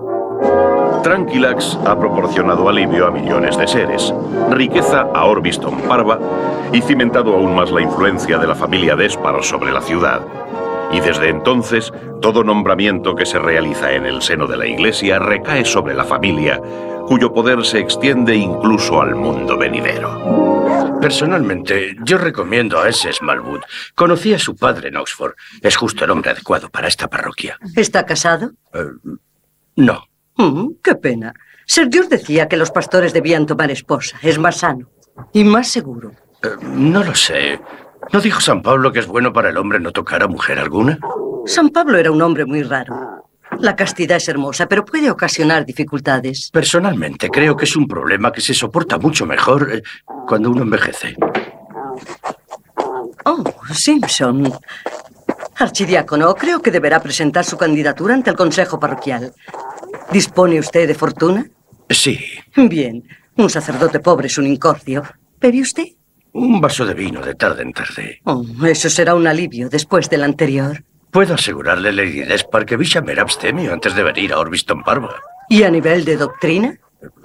Tranquilax 1.04 1.80
ha 1.86 1.98
proporcionado 1.98 2.68
alivio 2.68 3.08
a 3.08 3.12
millones 3.12 3.58
de 3.58 3.68
seres, 3.68 4.14
riqueza 4.52 5.08
a 5.14 5.26
Orbiston 5.26 5.82
Parva 5.88 6.20
y 6.74 6.82
cimentado 6.82 7.34
aún 7.34 7.56
más 7.56 7.72
la 7.72 7.82
influencia 7.82 8.38
de 8.38 8.48
la 8.48 8.56
familia 8.56 8.96
Despard 8.96 9.42
sobre 9.44 9.72
la 9.72 9.82
ciudad. 9.82 10.22
Y 10.92 11.00
desde 11.02 11.30
entonces, 11.30 11.92
todo 12.22 12.44
nombramiento 12.44 13.16
que 13.16 13.26
se 13.26 13.40
realiza 13.40 13.94
en 13.94 14.06
el 14.06 14.22
seno 14.22 14.48
de 14.48 14.58
la 14.58 14.68
Iglesia 14.68 15.20
recae 15.20 15.66
sobre 15.66 15.94
la 15.94 16.04
familia, 16.04 16.60
cuyo 17.08 17.34
poder 17.34 17.64
se 17.66 17.80
extiende 17.80 18.36
incluso 18.36 19.02
al 19.02 19.16
mundo 19.16 19.58
venidero. 19.58 20.50
Personalmente, 21.02 21.96
yo 22.04 22.18
recomiendo 22.18 22.80
a 22.80 22.90
ese 22.90 23.14
Smallwood. 23.14 23.62
Conocí 23.96 24.34
a 24.34 24.40
su 24.40 24.56
padre 24.56 24.90
en 24.90 24.98
Oxford. 24.98 25.34
Es 25.62 25.78
justo 25.78 26.04
el 26.04 26.12
hombre 26.12 26.32
adecuado 26.32 26.70
para 26.70 26.88
esta 26.88 27.08
parroquia. 27.08 27.58
¿Está 27.76 28.06
casado? 28.06 28.52
Eh, 28.74 28.86
no. 29.78 30.04
Mm, 30.36 30.72
qué 30.84 30.96
pena. 30.96 31.34
Ser 31.66 31.88
Dios 31.90 32.10
decía 32.10 32.48
que 32.48 32.58
los 32.58 32.72
pastores 32.72 33.14
debían 33.14 33.46
tomar 33.46 33.72
esposa. 33.72 34.18
Es 34.22 34.38
más 34.40 34.58
sano 34.58 34.90
y 35.32 35.44
más 35.44 35.70
seguro. 35.70 36.12
Eh, 36.44 36.50
no 36.64 37.04
lo 37.04 37.16
sé. 37.16 37.60
¿No 38.12 38.22
dijo 38.22 38.42
San 38.42 38.62
Pablo 38.62 38.92
que 38.92 39.00
es 39.00 39.08
bueno 39.08 39.32
para 39.32 39.50
el 39.50 39.58
hombre 39.58 39.80
no 39.80 39.92
tocar 39.92 40.24
a 40.24 40.28
mujer 40.28 40.58
alguna? 40.60 40.98
San 41.46 41.70
Pablo 41.70 41.98
era 41.98 42.12
un 42.12 42.22
hombre 42.22 42.46
muy 42.46 42.64
raro. 42.64 43.24
La 43.60 43.76
castidad 43.76 44.18
es 44.18 44.28
hermosa, 44.30 44.68
pero 44.68 44.86
puede 44.86 45.12
ocasionar 45.12 45.66
dificultades. 45.66 46.50
Personalmente, 46.52 47.30
creo 47.30 47.56
que 47.56 47.66
es 47.66 47.76
un 47.76 47.88
problema 47.88 48.32
que 48.32 48.42
se 48.42 48.54
soporta 48.54 48.98
mucho 48.98 49.26
mejor 49.26 49.70
eh, 49.72 49.84
cuando 50.28 50.50
uno 50.50 50.64
envejece. 50.64 51.16
Oh, 53.26 53.44
Simpson. 53.74 54.52
Archidiácono, 55.58 56.34
creo 56.36 56.62
que 56.62 56.72
deberá 56.72 57.02
presentar 57.02 57.44
su 57.44 57.58
candidatura 57.58 58.14
ante 58.14 58.30
el 58.30 58.36
Consejo 58.38 58.80
Parroquial. 58.80 59.34
¿Dispone 60.12 60.60
usted 60.60 60.88
de 60.88 60.96
fortuna? 60.96 61.46
Sí, 61.90 62.20
Bien. 62.56 63.04
Un 63.36 63.50
sacerdote 63.50 64.00
pobre 64.00 64.28
es 64.28 64.38
un 64.38 64.48
incordio. 64.48 65.04
¿Bebe 65.40 65.62
usted? 65.62 65.86
Un 66.34 66.62
vaso 66.62 66.86
de 66.86 66.94
vino 66.94 67.22
de 67.22 67.36
tarde 67.36 67.64
en 67.64 67.74
tarde. 67.74 68.22
Oh, 68.26 68.46
eso 68.66 68.90
será 68.90 69.16
un 69.16 69.28
alivio 69.28 69.70
después 69.70 70.10
del 70.10 70.24
anterior. 70.24 70.84
Puedo 71.12 71.34
asegurarle, 71.34 71.92
Lady 71.92 72.22
Despard, 72.22 72.66
que 72.66 72.78
Bisham 72.78 73.10
era 73.10 73.24
abstemio 73.24 73.74
antes 73.74 73.96
de 73.96 74.04
venir 74.04 74.32
a 74.34 74.40
Orbiston 74.40 74.84
Parva. 74.84 75.16
¿Y 75.50 75.64
a 75.64 75.72
nivel 75.72 76.06
de 76.06 76.18
doctrina? 76.18 76.78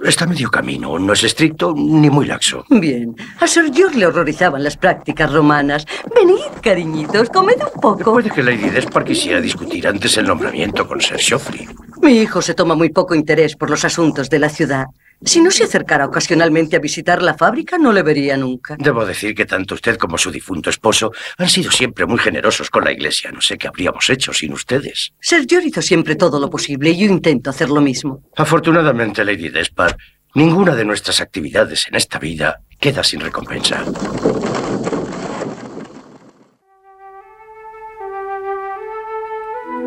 Está 0.03 0.25
medio 0.25 0.49
camino, 0.49 0.97
no 0.97 1.13
es 1.13 1.23
estricto 1.23 1.73
ni 1.75 2.09
muy 2.09 2.25
laxo. 2.25 2.63
Bien. 2.69 3.13
A 3.41 3.47
Sir 3.47 3.71
George 3.73 3.97
le 3.97 4.05
horrorizaban 4.05 4.63
las 4.63 4.77
prácticas 4.77 5.31
romanas. 5.31 5.85
Venid, 6.15 6.39
cariñitos, 6.61 7.29
comed 7.29 7.57
un 7.61 7.81
poco. 7.81 8.13
Puede 8.13 8.31
que 8.31 8.41
Lady 8.41 8.69
Despard 8.69 9.05
quisiera 9.05 9.41
discutir 9.41 9.85
antes 9.87 10.17
el 10.17 10.27
nombramiento 10.27 10.87
con 10.87 11.01
Sir 11.01 11.19
Geoffrey. 11.19 11.67
Mi 12.01 12.19
hijo 12.19 12.41
se 12.41 12.53
toma 12.53 12.75
muy 12.75 12.89
poco 12.89 13.15
interés 13.15 13.55
por 13.55 13.69
los 13.69 13.83
asuntos 13.83 14.29
de 14.29 14.39
la 14.39 14.49
ciudad. 14.49 14.85
Si 15.25 15.41
no 15.41 15.49
se 15.49 15.63
acercara 15.63 16.05
ocasionalmente 16.05 16.75
a 16.75 16.79
visitar 16.79 17.21
la 17.21 17.33
fábrica, 17.33 17.77
no 17.77 17.91
le 17.91 18.03
vería 18.03 18.37
nunca. 18.37 18.75
Debo 18.77 19.05
decir 19.05 19.33
que 19.33 19.45
tanto 19.45 19.73
usted 19.73 19.97
como 19.97 20.17
su 20.17 20.31
difunto 20.31 20.69
esposo 20.69 21.11
han 21.37 21.49
sido 21.49 21.71
siempre 21.71 22.05
muy 22.05 22.19
generosos 22.19 22.69
con 22.69 22.83
la 22.83 22.91
iglesia. 22.91 23.31
No 23.31 23.41
sé 23.41 23.57
qué 23.57 23.67
habríamos 23.67 24.09
hecho 24.09 24.31
sin 24.33 24.53
ustedes. 24.53 25.13
Sir 25.19 25.45
George 25.49 25.69
hizo 25.69 25.81
siempre 25.81 26.15
todo 26.15 26.39
lo 26.39 26.49
posible 26.49 26.91
y 26.91 26.97
yo 26.97 27.07
intento 27.07 27.49
hacer 27.49 27.69
lo 27.69 27.81
mismo. 27.81 28.23
Afortunadamente, 28.35 29.25
Lady 29.25 29.49
Despard, 29.49 29.95
ninguna 30.35 30.75
de 30.75 30.85
nuestras 30.85 31.19
actividades 31.19 31.87
en 31.87 31.95
esta 31.95 32.19
vida 32.19 32.61
queda 32.79 33.03
sin 33.03 33.19
recompensa. 33.19 33.83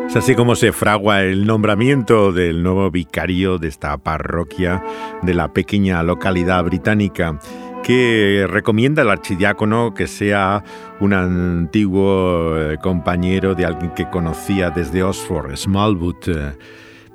Es 0.09 0.15
así 0.15 0.33
como 0.33 0.55
se 0.55 0.71
fragua 0.71 1.21
el 1.21 1.45
nombramiento 1.45 2.31
del 2.31 2.63
nuevo 2.63 2.89
vicario 2.89 3.59
de 3.59 3.67
esta 3.67 3.95
parroquia 3.99 4.83
de 5.21 5.35
la 5.35 5.53
pequeña 5.53 6.01
localidad 6.01 6.63
británica 6.63 7.39
que 7.83 8.47
recomienda 8.49 9.03
al 9.03 9.11
archidiácono 9.11 9.93
que 9.93 10.07
sea 10.07 10.63
un 10.99 11.13
antiguo 11.13 12.57
eh, 12.57 12.77
compañero 12.81 13.53
de 13.53 13.65
alguien 13.65 13.91
que 13.91 14.09
conocía 14.09 14.71
desde 14.71 15.03
Oxford, 15.03 15.55
Smallwood. 15.55 16.27
eh, 16.27 16.53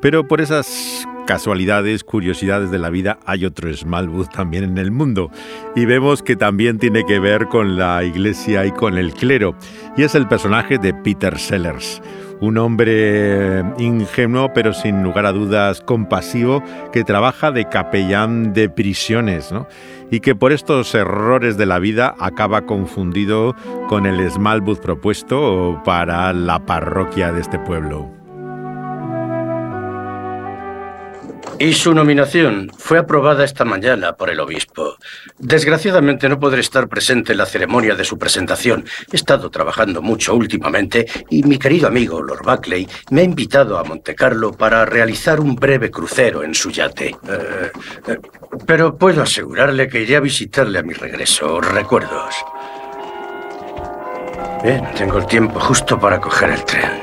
Pero 0.00 0.28
por 0.28 0.40
esas 0.40 1.04
casualidades, 1.26 2.04
curiosidades 2.04 2.70
de 2.70 2.78
la 2.78 2.90
vida, 2.90 3.18
hay 3.26 3.44
otro 3.44 3.72
Smallwood 3.74 4.28
también 4.28 4.62
en 4.62 4.78
el 4.78 4.92
mundo. 4.92 5.30
Y 5.74 5.84
vemos 5.84 6.22
que 6.22 6.36
también 6.36 6.78
tiene 6.78 7.04
que 7.04 7.18
ver 7.18 7.48
con 7.48 7.76
la 7.76 8.04
iglesia 8.04 8.64
y 8.66 8.70
con 8.70 8.96
el 8.98 9.12
clero. 9.14 9.56
Y 9.96 10.02
es 10.02 10.14
el 10.14 10.28
personaje 10.28 10.78
de 10.78 10.94
Peter 10.94 11.38
Sellers. 11.38 12.00
Un 12.40 12.58
hombre 12.58 13.62
ingenuo, 13.78 14.52
pero 14.52 14.72
sin 14.72 15.02
lugar 15.02 15.26
a 15.26 15.32
dudas 15.32 15.80
compasivo, 15.80 16.62
que 16.92 17.04
trabaja 17.04 17.50
de 17.50 17.68
capellán 17.68 18.52
de 18.52 18.68
prisiones, 18.68 19.52
¿no? 19.52 19.66
y 20.10 20.20
que 20.20 20.34
por 20.34 20.52
estos 20.52 20.94
errores 20.94 21.56
de 21.56 21.66
la 21.66 21.78
vida 21.78 22.14
acaba 22.18 22.66
confundido 22.66 23.54
con 23.88 24.06
el 24.06 24.30
Smallwood 24.30 24.78
propuesto 24.78 25.80
para 25.84 26.32
la 26.32 26.64
parroquia 26.66 27.32
de 27.32 27.40
este 27.40 27.58
pueblo. 27.58 28.23
Y 31.58 31.72
su 31.72 31.94
nominación 31.94 32.70
fue 32.76 32.98
aprobada 32.98 33.44
esta 33.44 33.64
mañana 33.64 34.14
por 34.14 34.28
el 34.28 34.40
obispo. 34.40 34.96
Desgraciadamente 35.38 36.28
no 36.28 36.40
podré 36.40 36.60
estar 36.60 36.88
presente 36.88 37.32
en 37.32 37.38
la 37.38 37.46
ceremonia 37.46 37.94
de 37.94 38.04
su 38.04 38.18
presentación. 38.18 38.84
He 39.12 39.16
estado 39.16 39.50
trabajando 39.50 40.02
mucho 40.02 40.34
últimamente 40.34 41.06
y 41.30 41.42
mi 41.44 41.58
querido 41.58 41.86
amigo 41.86 42.22
Lord 42.22 42.44
Buckley 42.44 42.88
me 43.10 43.20
ha 43.20 43.24
invitado 43.24 43.78
a 43.78 43.84
Montecarlo 43.84 44.52
para 44.52 44.84
realizar 44.84 45.40
un 45.40 45.54
breve 45.54 45.90
crucero 45.90 46.42
en 46.42 46.54
su 46.54 46.70
yate. 46.70 47.16
Eh, 47.28 47.70
eh, 48.08 48.18
pero 48.66 48.96
puedo 48.98 49.22
asegurarle 49.22 49.88
que 49.88 50.02
iré 50.02 50.16
a 50.16 50.20
visitarle 50.20 50.80
a 50.80 50.82
mi 50.82 50.92
regreso. 50.92 51.60
Recuerdos. 51.60 52.34
Bien, 54.62 54.84
tengo 54.96 55.18
el 55.18 55.26
tiempo 55.26 55.60
justo 55.60 55.98
para 56.00 56.20
coger 56.20 56.50
el 56.50 56.64
tren. 56.64 57.02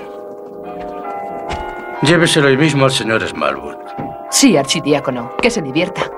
Lléveselo 2.01 2.47
hoy 2.47 2.57
mismo 2.57 2.85
al 2.85 2.91
señor 2.91 3.25
Smallwood. 3.27 3.80
Sí, 4.31 4.55
archidiácono, 4.55 5.35
que 5.41 5.51
se 5.51 5.61
divierta. 5.61 6.09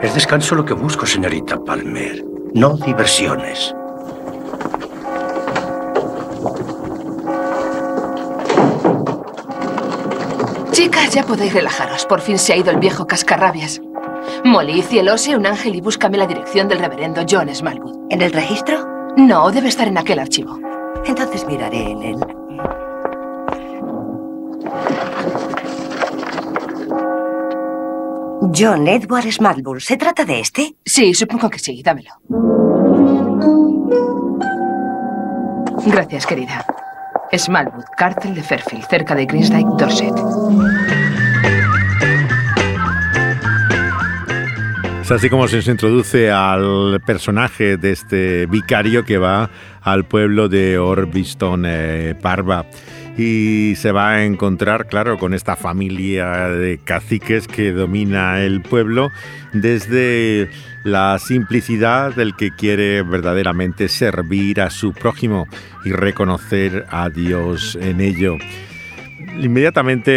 Es 0.00 0.14
descanso 0.14 0.54
lo 0.54 0.64
que 0.64 0.72
busco, 0.72 1.04
señorita 1.04 1.62
Palmer. 1.62 2.24
No 2.54 2.76
diversiones. 2.78 3.74
Chicas, 10.72 11.10
ya 11.14 11.22
podéis 11.22 11.52
relajaros. 11.52 12.06
Por 12.06 12.20
fin 12.20 12.38
se 12.38 12.54
ha 12.54 12.56
ido 12.56 12.70
el 12.70 12.78
viejo 12.78 13.06
cascarrabias. 13.06 13.80
Molly, 14.44 14.82
cielose 14.82 15.36
un 15.36 15.46
ángel 15.46 15.76
y 15.76 15.80
búscame 15.82 16.16
la 16.16 16.26
dirección 16.26 16.66
del 16.66 16.78
reverendo 16.78 17.26
John 17.28 17.54
Smallwood. 17.54 18.06
¿En 18.10 18.22
el 18.22 18.32
registro? 18.32 19.12
No, 19.16 19.50
debe 19.50 19.68
estar 19.68 19.86
en 19.86 19.98
aquel 19.98 20.18
archivo. 20.18 20.58
Entonces 21.04 21.46
miraré 21.46 21.90
en 21.90 22.02
él. 22.02 22.16
John 28.52 28.88
Edward 28.88 29.30
Smallwood. 29.30 29.80
¿Se 29.80 29.96
trata 29.96 30.24
de 30.24 30.40
este? 30.40 30.74
Sí, 30.84 31.14
supongo 31.14 31.48
que 31.48 31.58
sí. 31.58 31.82
Dámelo. 31.82 32.10
Gracias, 35.86 36.26
querida. 36.26 36.64
Smallwood, 37.36 37.84
cárcel 37.96 38.34
de 38.34 38.42
Fairfield, 38.42 38.86
cerca 38.88 39.14
de 39.14 39.26
Greensdyke, 39.26 39.68
Dorset. 39.78 40.14
Es 45.02 45.10
así 45.10 45.28
como 45.28 45.46
se 45.48 45.56
nos 45.56 45.68
introduce 45.68 46.30
al 46.30 46.98
personaje 47.04 47.76
de 47.76 47.92
este 47.92 48.46
vicario 48.46 49.04
que 49.04 49.18
va 49.18 49.50
al 49.82 50.04
pueblo 50.04 50.48
de 50.48 50.78
Orbiston 50.78 51.64
eh, 51.66 52.14
Parva 52.22 52.64
y 53.16 53.74
se 53.76 53.92
va 53.92 54.10
a 54.10 54.24
encontrar, 54.24 54.86
claro, 54.86 55.18
con 55.18 55.34
esta 55.34 55.56
familia 55.56 56.48
de 56.48 56.78
caciques 56.78 57.46
que 57.46 57.72
domina 57.72 58.40
el 58.42 58.60
pueblo 58.60 59.10
desde 59.52 60.50
la 60.82 61.18
simplicidad 61.18 62.14
del 62.14 62.34
que 62.34 62.50
quiere 62.50 63.02
verdaderamente 63.02 63.88
servir 63.88 64.60
a 64.60 64.70
su 64.70 64.92
prójimo 64.92 65.46
y 65.84 65.92
reconocer 65.92 66.86
a 66.90 67.08
Dios 67.08 67.78
en 67.80 68.00
ello. 68.00 68.36
Inmediatamente, 69.40 70.12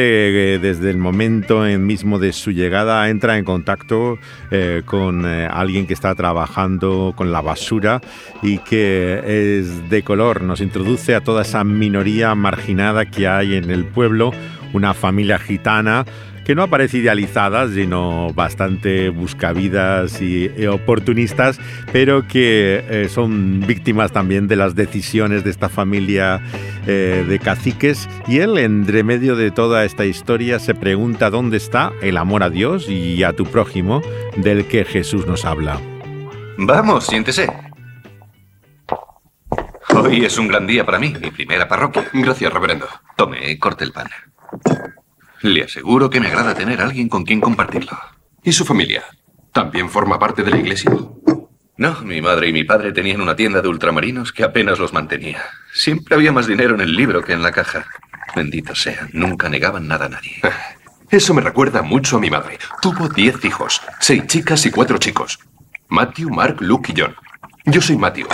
eh, 0.53 0.59
desde 0.59 0.91
el 0.91 0.97
momento 0.97 1.65
en 1.65 1.85
mismo 1.85 2.19
de 2.19 2.33
su 2.33 2.51
llegada, 2.51 3.09
entra 3.09 3.37
en 3.37 3.45
contacto 3.45 4.19
eh, 4.51 4.83
con 4.85 5.25
eh, 5.25 5.47
alguien 5.51 5.87
que 5.87 5.93
está 5.93 6.13
trabajando 6.13 7.13
con 7.15 7.31
la 7.31 7.41
basura 7.41 7.99
y 8.43 8.59
que 8.59 9.59
es 9.59 9.89
de 9.89 10.03
color. 10.03 10.43
Nos 10.43 10.61
introduce 10.61 11.15
a 11.15 11.21
toda 11.21 11.41
esa 11.41 11.63
minoría 11.63 12.35
marginada 12.35 13.05
que 13.05 13.27
hay 13.27 13.55
en 13.55 13.71
el 13.71 13.85
pueblo, 13.85 14.31
una 14.73 14.93
familia 14.93 15.39
gitana 15.39 16.05
que 16.47 16.55
no 16.55 16.63
aparece 16.63 16.99
idealizada, 16.99 17.67
sino 17.67 18.31
bastante 18.33 19.09
buscavidas 19.09 20.21
y, 20.21 20.49
y 20.57 20.65
oportunistas, 20.67 21.59
pero 21.91 22.25
que 22.25 22.85
eh, 22.87 23.09
son 23.09 23.59
víctimas 23.67 24.13
también 24.13 24.47
de 24.47 24.55
las 24.55 24.73
decisiones 24.73 25.43
de 25.43 25.49
esta 25.49 25.67
familia 25.67 26.41
eh, 26.87 27.25
de 27.27 27.39
caciques. 27.39 28.07
Y 28.29 28.39
él, 28.39 28.57
entre 28.59 29.03
medio 29.03 29.35
de 29.35 29.51
toda 29.51 29.83
esta 29.83 30.05
historia, 30.05 30.59
se 30.59 30.73
pregunta 30.73 31.29
dónde 31.29 31.57
está 31.57 31.91
el 32.01 32.15
amor 32.15 32.43
a 32.43 32.49
Dios 32.49 32.87
y 32.87 33.21
a 33.25 33.33
tu 33.33 33.45
prójimo 33.45 34.01
del 34.37 34.69
que 34.69 34.85
Jesús 34.85 35.27
nos 35.27 35.43
habla. 35.43 35.81
Vamos, 36.57 37.07
siéntese. 37.07 37.51
Hoy 39.89 40.23
es 40.23 40.37
un 40.37 40.47
gran 40.47 40.65
día 40.65 40.85
para 40.85 40.97
mí, 40.97 41.13
mi 41.21 41.29
primera 41.29 41.67
parroquia. 41.67 42.05
Gracias, 42.13 42.53
reverendo. 42.53 42.87
Tome, 43.17 43.59
corte 43.59 43.83
el 43.83 43.91
pan. 43.91 44.07
Le 45.41 45.63
aseguro 45.63 46.09
que 46.09 46.19
me 46.19 46.27
agrada 46.27 46.55
tener 46.55 46.81
a 46.81 46.85
alguien 46.85 47.09
con 47.09 47.23
quien 47.23 47.41
compartirlo. 47.41 47.97
¿Y 48.43 48.51
su 48.51 48.65
familia? 48.65 49.03
¿También 49.53 49.89
forma 49.89 50.19
parte 50.19 50.43
de 50.43 50.51
la 50.51 50.57
iglesia? 50.57 50.91
No, 51.77 52.01
mi 52.01 52.21
madre 52.21 52.47
y 52.47 52.53
mi 52.53 52.63
padre 52.63 52.91
tenían 52.91 53.21
una 53.21 53.35
tienda 53.35 53.61
de 53.61 53.67
ultramarinos 53.67 54.31
que 54.31 54.43
apenas 54.43 54.79
los 54.79 54.93
mantenía. 54.93 55.43
Siempre 55.73 56.15
había 56.15 56.31
más 56.31 56.47
dinero 56.47 56.73
en 56.73 56.81
el 56.81 56.95
libro 56.95 57.23
que 57.23 57.33
en 57.33 57.43
la 57.43 57.51
caja. 57.51 57.85
Bendito 58.35 58.73
sea, 58.73 59.07
nunca 59.13 59.47
negaban 59.47 59.87
nada 59.87 60.05
a 60.05 60.09
nadie. 60.09 60.41
Eso 61.09 61.33
me 61.33 61.41
recuerda 61.41 61.83
mucho 61.83 62.17
a 62.17 62.19
mi 62.19 62.29
madre. 62.29 62.57
Tuvo 62.81 63.07
diez 63.07 63.43
hijos, 63.45 63.81
seis 63.99 64.25
chicas 64.27 64.65
y 64.65 64.71
cuatro 64.71 64.97
chicos. 64.97 65.39
Matthew, 65.87 66.29
Mark, 66.29 66.57
Luke 66.59 66.91
y 66.91 66.99
John. 66.99 67.15
Yo 67.65 67.79
soy 67.79 67.95
Matthew. 67.95 68.27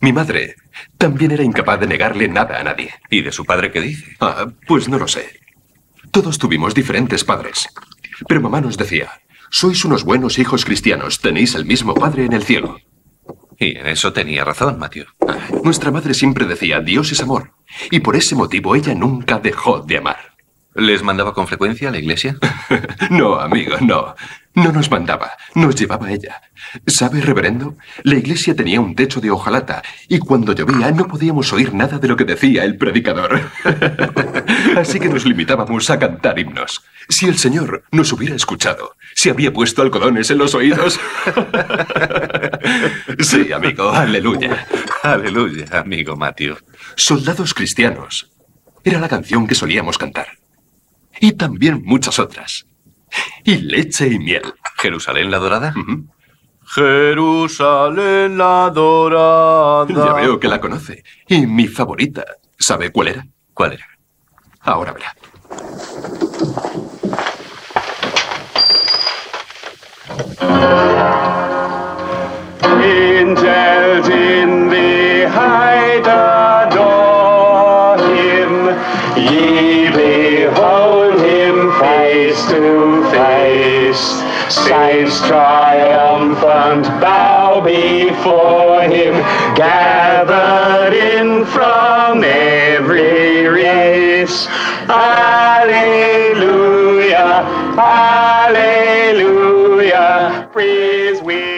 Mi 0.00 0.12
madre 0.12 0.56
también 0.96 1.32
era 1.32 1.44
incapaz 1.44 1.80
de 1.80 1.86
negarle 1.86 2.26
nada 2.28 2.58
a 2.58 2.64
nadie. 2.64 2.92
¿Y 3.10 3.22
de 3.22 3.32
su 3.32 3.44
padre 3.44 3.70
qué 3.70 3.80
dice? 3.80 4.16
Ah, 4.20 4.46
pues 4.66 4.88
no 4.88 4.98
lo 4.98 5.06
sé. 5.06 5.40
Todos 6.10 6.38
tuvimos 6.38 6.74
diferentes 6.74 7.24
padres. 7.24 7.68
Pero 8.26 8.40
mamá 8.40 8.60
nos 8.60 8.76
decía, 8.76 9.10
sois 9.50 9.84
unos 9.84 10.04
buenos 10.04 10.38
hijos 10.38 10.64
cristianos, 10.64 11.20
tenéis 11.20 11.54
el 11.54 11.64
mismo 11.64 11.94
padre 11.94 12.24
en 12.24 12.32
el 12.32 12.42
cielo. 12.42 12.78
Y 13.58 13.76
en 13.76 13.86
eso 13.86 14.12
tenía 14.12 14.44
razón, 14.44 14.78
Matthew. 14.78 15.06
Nuestra 15.64 15.90
madre 15.90 16.14
siempre 16.14 16.46
decía, 16.46 16.80
Dios 16.80 17.12
es 17.12 17.20
amor. 17.20 17.52
Y 17.90 18.00
por 18.00 18.16
ese 18.16 18.34
motivo 18.34 18.74
ella 18.74 18.94
nunca 18.94 19.38
dejó 19.38 19.80
de 19.80 19.98
amar. 19.98 20.36
¿Les 20.74 21.02
mandaba 21.02 21.34
con 21.34 21.48
frecuencia 21.48 21.88
a 21.88 21.92
la 21.92 21.98
iglesia? 21.98 22.36
No, 23.10 23.40
amigo, 23.40 23.76
no. 23.80 24.14
No 24.58 24.72
nos 24.72 24.90
mandaba, 24.90 25.32
nos 25.54 25.76
llevaba 25.76 26.10
ella. 26.10 26.42
¿Sabe, 26.86 27.20
reverendo? 27.20 27.76
La 28.02 28.16
iglesia 28.16 28.56
tenía 28.56 28.80
un 28.80 28.96
techo 28.96 29.20
de 29.20 29.30
hojalata 29.30 29.82
y 30.08 30.18
cuando 30.18 30.52
llovía 30.52 30.90
no 30.90 31.06
podíamos 31.06 31.52
oír 31.52 31.72
nada 31.74 31.98
de 31.98 32.08
lo 32.08 32.16
que 32.16 32.24
decía 32.24 32.64
el 32.64 32.76
predicador. 32.76 33.40
Así 34.76 34.98
que 34.98 35.08
nos 35.08 35.24
limitábamos 35.24 35.88
a 35.90 35.98
cantar 35.98 36.40
himnos. 36.40 36.82
Si 37.08 37.26
el 37.26 37.38
Señor 37.38 37.84
nos 37.92 38.12
hubiera 38.12 38.34
escuchado, 38.34 38.96
se 39.14 39.30
había 39.30 39.52
puesto 39.52 39.82
algodones 39.82 40.30
en 40.30 40.38
los 40.38 40.54
oídos. 40.54 40.98
Sí, 43.20 43.50
amigo, 43.52 43.90
aleluya. 43.90 44.66
Aleluya, 45.02 45.66
amigo 45.80 46.16
Matthew. 46.16 46.56
Soldados 46.96 47.54
cristianos. 47.54 48.30
Era 48.84 49.00
la 49.00 49.08
canción 49.08 49.46
que 49.46 49.54
solíamos 49.54 49.96
cantar. 49.96 50.38
Y 51.20 51.32
también 51.32 51.82
muchas 51.84 52.18
otras. 52.18 52.67
Y 53.44 53.56
leche 53.56 54.08
y 54.08 54.18
miel. 54.18 54.42
¿Jerusalén 54.76 55.30
la 55.30 55.38
dorada? 55.38 55.74
Jerusalén 56.66 58.36
la 58.36 58.70
dorada. 58.74 59.86
Ya 59.88 60.12
veo 60.14 60.38
que 60.38 60.48
la 60.48 60.60
conoce. 60.60 61.02
Y 61.26 61.46
mi 61.46 61.66
favorita, 61.66 62.24
¿sabe 62.58 62.90
cuál 62.92 63.08
era? 63.08 63.26
¿Cuál 63.54 63.72
era? 63.72 63.86
Ahora 64.60 64.92
verá. 64.92 65.14
Saints 84.68 85.18
triumphant 85.26 86.84
bow 87.00 87.62
before 87.62 88.82
him. 88.82 89.14
Gathered 89.56 90.92
in 90.92 91.46
from 91.46 92.22
every 92.22 93.46
race. 93.46 94.46
Alleluia, 94.90 95.88
Alleluia. 99.08 100.48
Praise 100.52 101.22
with 101.22 101.57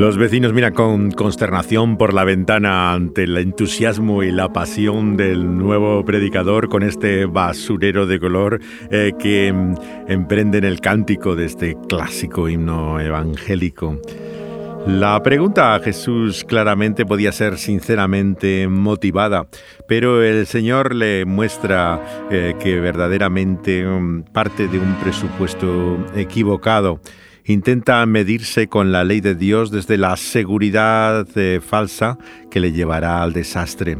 Los 0.00 0.16
vecinos 0.16 0.54
miran 0.54 0.72
con 0.72 1.10
consternación 1.10 1.98
por 1.98 2.14
la 2.14 2.24
ventana 2.24 2.94
ante 2.94 3.24
el 3.24 3.36
entusiasmo 3.36 4.22
y 4.22 4.32
la 4.32 4.50
pasión 4.50 5.18
del 5.18 5.58
nuevo 5.58 6.02
predicador 6.06 6.70
con 6.70 6.82
este 6.82 7.26
basurero 7.26 8.06
de 8.06 8.18
color 8.18 8.60
eh, 8.90 9.12
que 9.18 9.52
mm, 9.52 9.74
emprenden 10.08 10.64
el 10.64 10.80
cántico 10.80 11.36
de 11.36 11.44
este 11.44 11.76
clásico 11.86 12.48
himno 12.48 12.98
evangélico. 12.98 14.00
La 14.86 15.22
pregunta 15.22 15.74
a 15.74 15.80
Jesús 15.80 16.44
claramente 16.44 17.04
podía 17.04 17.30
ser 17.30 17.58
sinceramente 17.58 18.68
motivada, 18.68 19.48
pero 19.86 20.22
el 20.22 20.46
Señor 20.46 20.94
le 20.94 21.26
muestra 21.26 22.00
eh, 22.30 22.54
que 22.58 22.80
verdaderamente 22.80 23.84
mm, 23.84 24.22
parte 24.32 24.66
de 24.66 24.78
un 24.78 24.94
presupuesto 24.94 26.06
equivocado 26.16 27.02
intenta 27.44 28.04
medirse 28.06 28.68
con 28.68 28.92
la 28.92 29.04
ley 29.04 29.20
de 29.20 29.34
Dios 29.34 29.70
desde 29.70 29.98
la 29.98 30.16
seguridad 30.16 31.26
eh, 31.36 31.60
falsa 31.60 32.18
que 32.50 32.60
le 32.60 32.72
llevará 32.72 33.22
al 33.22 33.32
desastre. 33.32 33.98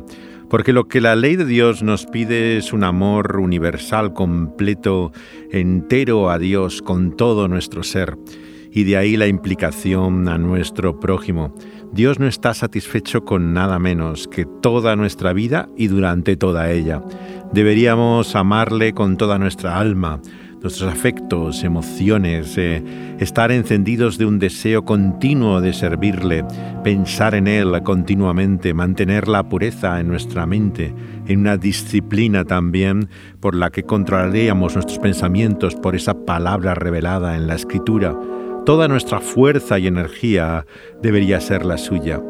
Porque 0.50 0.72
lo 0.72 0.88
que 0.88 1.00
la 1.00 1.14
ley 1.14 1.36
de 1.36 1.46
Dios 1.46 1.84
nos 1.84 2.06
pide 2.06 2.56
es 2.56 2.72
un 2.72 2.82
amor 2.82 3.38
universal, 3.38 4.12
completo, 4.12 5.12
entero 5.52 6.28
a 6.28 6.38
Dios 6.38 6.82
con 6.82 7.16
todo 7.16 7.46
nuestro 7.46 7.84
ser. 7.84 8.18
Y 8.72 8.82
de 8.82 8.96
ahí 8.96 9.16
la 9.16 9.28
implicación 9.28 10.28
a 10.28 10.38
nuestro 10.38 10.98
prójimo. 10.98 11.54
Dios 11.92 12.18
no 12.18 12.26
está 12.26 12.52
satisfecho 12.54 13.24
con 13.24 13.52
nada 13.52 13.78
menos 13.78 14.28
que 14.28 14.44
toda 14.44 14.96
nuestra 14.96 15.32
vida 15.32 15.68
y 15.76 15.86
durante 15.86 16.36
toda 16.36 16.70
ella. 16.70 17.00
Deberíamos 17.52 18.34
amarle 18.34 18.92
con 18.92 19.16
toda 19.16 19.38
nuestra 19.38 19.78
alma, 19.78 20.20
nuestros 20.62 20.92
afectos, 20.92 21.64
emociones, 21.64 22.56
eh, 22.58 22.82
estar 23.18 23.50
encendidos 23.50 24.18
de 24.18 24.26
un 24.26 24.38
deseo 24.38 24.84
continuo 24.84 25.60
de 25.60 25.72
servirle, 25.72 26.44
pensar 26.84 27.34
en 27.34 27.46
Él 27.46 27.82
continuamente, 27.82 28.74
mantener 28.74 29.28
la 29.28 29.48
pureza 29.48 30.00
en 30.00 30.08
nuestra 30.08 30.46
mente, 30.46 30.94
en 31.26 31.40
una 31.40 31.56
disciplina 31.56 32.44
también 32.44 33.08
por 33.40 33.54
la 33.54 33.70
que 33.70 33.84
controlaríamos 33.84 34.74
nuestros 34.74 34.98
pensamientos 34.98 35.74
por 35.74 35.96
esa 35.96 36.26
palabra 36.26 36.74
revelada 36.74 37.36
en 37.36 37.46
la 37.46 37.54
Escritura. 37.54 38.14
Toda 38.66 38.88
nuestra 38.88 39.20
fuerza 39.20 39.78
y 39.78 39.86
energía 39.86 40.66
debería 41.02 41.40
ser 41.40 41.64
la 41.64 41.78
suya. 41.78 42.20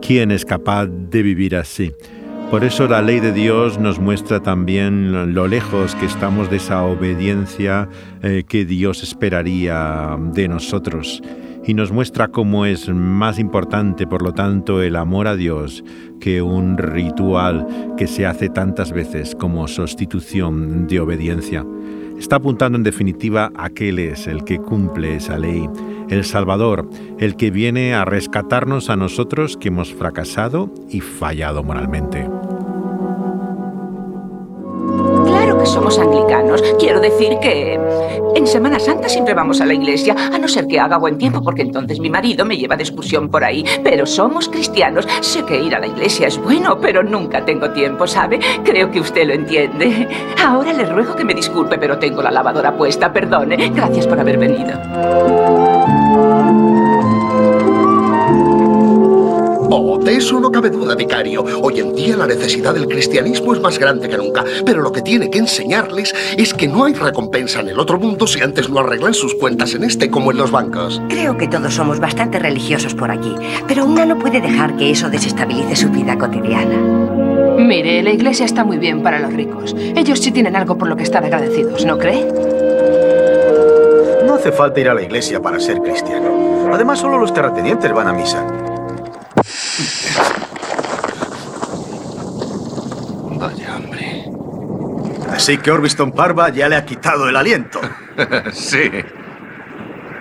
¿Quién 0.00 0.30
es 0.30 0.44
capaz 0.44 0.86
de 0.86 1.22
vivir 1.22 1.56
así? 1.56 1.92
Por 2.52 2.64
eso 2.64 2.86
la 2.86 3.00
ley 3.00 3.18
de 3.18 3.32
Dios 3.32 3.78
nos 3.78 3.98
muestra 3.98 4.40
también 4.40 5.32
lo 5.32 5.48
lejos 5.48 5.94
que 5.94 6.04
estamos 6.04 6.50
de 6.50 6.58
esa 6.58 6.82
obediencia 6.82 7.88
eh, 8.22 8.44
que 8.46 8.66
Dios 8.66 9.02
esperaría 9.02 10.18
de 10.34 10.48
nosotros 10.48 11.22
y 11.64 11.72
nos 11.72 11.92
muestra 11.92 12.28
cómo 12.28 12.66
es 12.66 12.90
más 12.90 13.38
importante, 13.38 14.06
por 14.06 14.20
lo 14.20 14.34
tanto, 14.34 14.82
el 14.82 14.96
amor 14.96 15.28
a 15.28 15.36
Dios 15.36 15.82
que 16.20 16.42
un 16.42 16.76
ritual 16.76 17.66
que 17.96 18.06
se 18.06 18.26
hace 18.26 18.50
tantas 18.50 18.92
veces 18.92 19.34
como 19.34 19.66
sustitución 19.66 20.86
de 20.86 21.00
obediencia. 21.00 21.64
Está 22.22 22.36
apuntando 22.36 22.78
en 22.78 22.84
definitiva 22.84 23.50
a 23.56 23.68
que 23.68 23.88
Él 23.88 23.98
es 23.98 24.28
el 24.28 24.44
que 24.44 24.58
cumple 24.58 25.16
esa 25.16 25.36
ley, 25.38 25.68
el 26.08 26.24
Salvador, 26.24 26.88
el 27.18 27.34
que 27.34 27.50
viene 27.50 27.94
a 27.94 28.04
rescatarnos 28.04 28.90
a 28.90 28.96
nosotros 28.96 29.56
que 29.56 29.68
hemos 29.68 29.92
fracasado 29.92 30.72
y 30.88 31.00
fallado 31.00 31.64
moralmente. 31.64 32.28
Que 35.62 35.68
somos 35.68 35.96
anglicanos. 35.96 36.60
Quiero 36.76 36.98
decir 36.98 37.38
que 37.40 37.78
en 38.34 38.46
Semana 38.48 38.80
Santa 38.80 39.08
siempre 39.08 39.32
vamos 39.32 39.60
a 39.60 39.64
la 39.64 39.74
iglesia, 39.74 40.16
a 40.32 40.36
no 40.36 40.48
ser 40.48 40.66
que 40.66 40.80
haga 40.80 40.98
buen 40.98 41.18
tiempo, 41.18 41.40
porque 41.40 41.62
entonces 41.62 42.00
mi 42.00 42.10
marido 42.10 42.44
me 42.44 42.56
lleva 42.56 42.74
de 42.74 42.82
excursión 42.82 43.28
por 43.28 43.44
ahí. 43.44 43.64
Pero 43.84 44.04
somos 44.04 44.48
cristianos. 44.48 45.06
Sé 45.20 45.44
que 45.44 45.62
ir 45.62 45.72
a 45.76 45.78
la 45.78 45.86
iglesia 45.86 46.26
es 46.26 46.36
bueno, 46.36 46.80
pero 46.80 47.04
nunca 47.04 47.44
tengo 47.44 47.70
tiempo, 47.70 48.08
¿sabe? 48.08 48.40
Creo 48.64 48.90
que 48.90 48.98
usted 48.98 49.24
lo 49.24 49.34
entiende. 49.34 50.08
Ahora 50.44 50.72
le 50.72 50.84
ruego 50.84 51.14
que 51.14 51.24
me 51.24 51.32
disculpe, 51.32 51.78
pero 51.78 51.96
tengo 51.96 52.22
la 52.22 52.32
lavadora 52.32 52.76
puesta. 52.76 53.12
Perdone. 53.12 53.70
Gracias 53.72 54.08
por 54.08 54.18
haber 54.18 54.38
venido. 54.38 54.72
De 60.04 60.16
eso 60.16 60.40
no 60.40 60.50
cabe 60.50 60.70
duda, 60.70 60.94
vicario. 60.94 61.44
Hoy 61.62 61.80
en 61.80 61.94
día 61.94 62.16
la 62.16 62.26
necesidad 62.26 62.74
del 62.74 62.88
cristianismo 62.88 63.54
es 63.54 63.60
más 63.60 63.78
grande 63.78 64.08
que 64.08 64.16
nunca, 64.16 64.44
pero 64.64 64.82
lo 64.82 64.90
que 64.90 65.02
tiene 65.02 65.30
que 65.30 65.38
enseñarles 65.38 66.14
es 66.36 66.54
que 66.54 66.66
no 66.66 66.84
hay 66.84 66.94
recompensa 66.94 67.60
en 67.60 67.68
el 67.68 67.78
otro 67.78 67.98
mundo 67.98 68.26
si 68.26 68.40
antes 68.40 68.68
no 68.68 68.80
arreglan 68.80 69.14
sus 69.14 69.34
cuentas 69.34 69.74
en 69.74 69.84
este 69.84 70.10
como 70.10 70.32
en 70.32 70.38
los 70.38 70.50
bancos. 70.50 71.00
Creo 71.08 71.36
que 71.36 71.48
todos 71.48 71.74
somos 71.74 72.00
bastante 72.00 72.38
religiosos 72.38 72.94
por 72.94 73.10
aquí, 73.10 73.34
pero 73.68 73.84
una 73.84 74.04
no 74.04 74.18
puede 74.18 74.40
dejar 74.40 74.76
que 74.76 74.90
eso 74.90 75.08
desestabilice 75.08 75.76
su 75.76 75.88
vida 75.90 76.18
cotidiana. 76.18 76.76
Mire, 77.58 78.02
la 78.02 78.10
iglesia 78.10 78.44
está 78.44 78.64
muy 78.64 78.78
bien 78.78 79.02
para 79.02 79.20
los 79.20 79.32
ricos. 79.32 79.74
Ellos 79.78 80.18
sí 80.18 80.32
tienen 80.32 80.56
algo 80.56 80.76
por 80.76 80.88
lo 80.88 80.96
que 80.96 81.04
estar 81.04 81.24
agradecidos, 81.24 81.84
¿no 81.84 81.98
cree? 81.98 82.26
No 84.26 84.34
hace 84.34 84.50
falta 84.50 84.80
ir 84.80 84.88
a 84.88 84.94
la 84.94 85.02
iglesia 85.02 85.40
para 85.40 85.60
ser 85.60 85.78
cristiano. 85.80 86.70
Además, 86.72 86.98
solo 86.98 87.18
los 87.18 87.32
terratenientes 87.32 87.92
van 87.92 88.08
a 88.08 88.12
misa. 88.12 88.61
Vaya 93.38 93.74
hambre. 93.74 94.24
Así 95.30 95.56
que 95.58 95.70
Orbiston 95.70 96.12
Parva 96.12 96.50
ya 96.50 96.68
le 96.68 96.76
ha 96.76 96.84
quitado 96.84 97.28
el 97.28 97.36
aliento. 97.36 97.80
sí. 98.52 98.90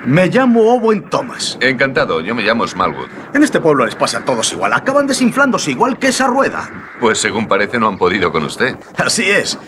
Me 0.06 0.28
llamo 0.28 0.62
Owen 0.62 1.10
Thomas. 1.10 1.58
Encantado, 1.62 2.22
yo 2.22 2.34
me 2.34 2.42
llamo 2.44 2.66
Smallwood. 2.66 3.10
En 3.34 3.44
este 3.44 3.60
pueblo 3.60 3.86
les 3.86 3.96
pasa 3.96 4.20
a 4.20 4.26
todos 4.26 4.52
igual. 4.54 4.74
Acaban 4.74 5.06
desinflándose 5.06 5.72
igual 5.72 6.00
que 6.00 6.08
esa 6.08 6.28
rueda. 6.28 6.68
Pues 7.00 7.20
según 7.20 7.48
parece 7.48 7.78
no 7.78 7.88
han 7.88 7.98
podido 7.98 8.32
con 8.32 8.46
usted. 8.46 8.76
Así 8.98 9.30
es. 9.30 9.60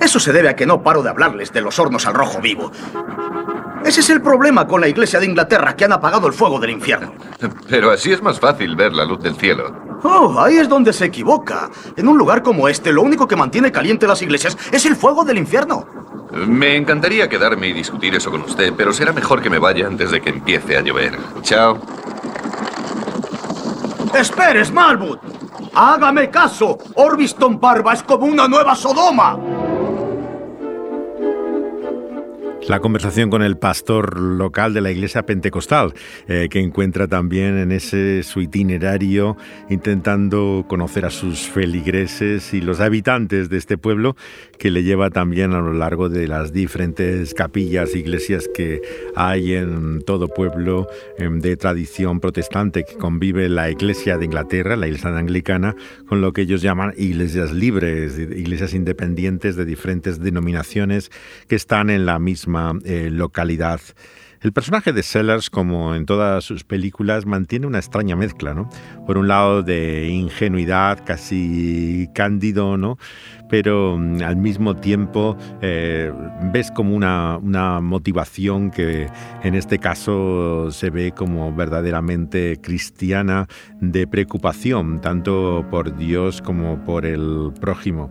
Eso 0.00 0.18
se 0.20 0.32
debe 0.32 0.48
a 0.48 0.56
que 0.56 0.66
no 0.66 0.82
paro 0.82 1.02
de 1.02 1.10
hablarles 1.10 1.52
de 1.52 1.60
los 1.60 1.78
hornos 1.78 2.06
al 2.06 2.14
rojo 2.14 2.40
vivo. 2.40 2.72
Ese 3.90 4.02
es 4.02 4.10
el 4.10 4.22
problema 4.22 4.68
con 4.68 4.80
la 4.80 4.86
Iglesia 4.86 5.18
de 5.18 5.26
Inglaterra, 5.26 5.74
que 5.74 5.84
han 5.84 5.92
apagado 5.92 6.28
el 6.28 6.32
fuego 6.32 6.60
del 6.60 6.70
infierno. 6.70 7.12
Pero 7.68 7.90
así 7.90 8.12
es 8.12 8.22
más 8.22 8.38
fácil 8.38 8.76
ver 8.76 8.92
la 8.92 9.04
luz 9.04 9.20
del 9.20 9.34
cielo. 9.34 9.74
Oh, 10.04 10.38
ahí 10.38 10.58
es 10.58 10.68
donde 10.68 10.92
se 10.92 11.06
equivoca. 11.06 11.68
En 11.96 12.06
un 12.06 12.16
lugar 12.16 12.40
como 12.44 12.68
este, 12.68 12.92
lo 12.92 13.02
único 13.02 13.26
que 13.26 13.34
mantiene 13.34 13.72
caliente 13.72 14.06
las 14.06 14.22
iglesias 14.22 14.56
es 14.70 14.86
el 14.86 14.94
fuego 14.94 15.24
del 15.24 15.38
infierno. 15.38 15.88
Me 16.30 16.76
encantaría 16.76 17.28
quedarme 17.28 17.66
y 17.66 17.72
discutir 17.72 18.14
eso 18.14 18.30
con 18.30 18.42
usted, 18.42 18.72
pero 18.76 18.92
será 18.92 19.12
mejor 19.12 19.42
que 19.42 19.50
me 19.50 19.58
vaya 19.58 19.88
antes 19.88 20.12
de 20.12 20.20
que 20.20 20.30
empiece 20.30 20.76
a 20.76 20.82
llover. 20.82 21.18
Chao. 21.42 21.80
¡Espere, 24.14 24.64
Smallwood! 24.64 25.18
¡Hágame 25.74 26.30
caso! 26.30 26.78
Orbiston 26.94 27.58
Barba 27.58 27.94
es 27.94 28.04
como 28.04 28.26
una 28.26 28.46
nueva 28.46 28.76
Sodoma. 28.76 29.36
La 32.68 32.80
conversación 32.80 33.30
con 33.30 33.42
el 33.42 33.56
pastor 33.56 34.20
local 34.20 34.74
de 34.74 34.82
la 34.82 34.90
iglesia 34.90 35.24
pentecostal, 35.24 35.94
eh, 36.28 36.48
que 36.50 36.60
encuentra 36.60 37.08
también 37.08 37.56
en 37.56 37.72
ese 37.72 38.22
su 38.22 38.42
itinerario 38.42 39.36
intentando 39.70 40.66
conocer 40.68 41.06
a 41.06 41.10
sus 41.10 41.48
feligreses 41.48 42.52
y 42.52 42.60
los 42.60 42.80
habitantes 42.80 43.48
de 43.48 43.56
este 43.56 43.78
pueblo, 43.78 44.14
que 44.58 44.70
le 44.70 44.82
lleva 44.82 45.08
también 45.10 45.52
a 45.52 45.60
lo 45.60 45.72
largo 45.72 46.10
de 46.10 46.28
las 46.28 46.52
diferentes 46.52 47.32
capillas, 47.32 47.96
iglesias 47.96 48.48
que 48.54 48.82
hay 49.16 49.54
en 49.54 50.02
todo 50.02 50.28
pueblo 50.28 50.86
em, 51.18 51.40
de 51.40 51.56
tradición 51.56 52.20
protestante, 52.20 52.84
que 52.84 52.94
convive 52.96 53.48
la 53.48 53.70
iglesia 53.70 54.18
de 54.18 54.26
Inglaterra, 54.26 54.76
la 54.76 54.86
iglesia 54.86 55.16
anglicana, 55.16 55.74
con 56.06 56.20
lo 56.20 56.32
que 56.32 56.42
ellos 56.42 56.60
llaman 56.60 56.92
iglesias 56.98 57.52
libres, 57.52 58.18
iglesias 58.18 58.74
independientes 58.74 59.56
de 59.56 59.64
diferentes 59.64 60.20
denominaciones 60.20 61.10
que 61.48 61.56
están 61.56 61.88
en 61.88 62.04
la 62.04 62.18
misma 62.18 62.49
eh, 62.84 63.08
localidad. 63.10 63.80
El 64.42 64.54
personaje 64.54 64.94
de 64.94 65.02
Sellers, 65.02 65.50
como 65.50 65.94
en 65.94 66.06
todas 66.06 66.44
sus 66.44 66.64
películas, 66.64 67.26
mantiene 67.26 67.66
una 67.66 67.76
extraña 67.76 68.16
mezcla, 68.16 68.54
¿no? 68.54 68.70
Por 69.06 69.18
un 69.18 69.28
lado 69.28 69.62
de 69.62 70.08
ingenuidad, 70.08 71.04
casi 71.04 72.08
cándido, 72.14 72.78
¿no? 72.78 72.96
Pero 73.50 73.98
mm, 73.98 74.22
al 74.22 74.36
mismo 74.36 74.76
tiempo 74.76 75.36
eh, 75.60 76.10
ves 76.54 76.70
como 76.70 76.96
una, 76.96 77.36
una, 77.36 77.82
motivación 77.82 78.70
que 78.70 79.08
en 79.42 79.54
este 79.54 79.78
caso 79.78 80.70
se 80.70 80.88
ve 80.88 81.12
como 81.12 81.54
verdaderamente 81.54 82.58
cristiana 82.62 83.46
de 83.82 84.06
preocupación, 84.06 85.02
tanto 85.02 85.66
por 85.70 85.98
Dios 85.98 86.40
como 86.40 86.82
por 86.82 87.04
el 87.04 87.52
prójimo. 87.60 88.10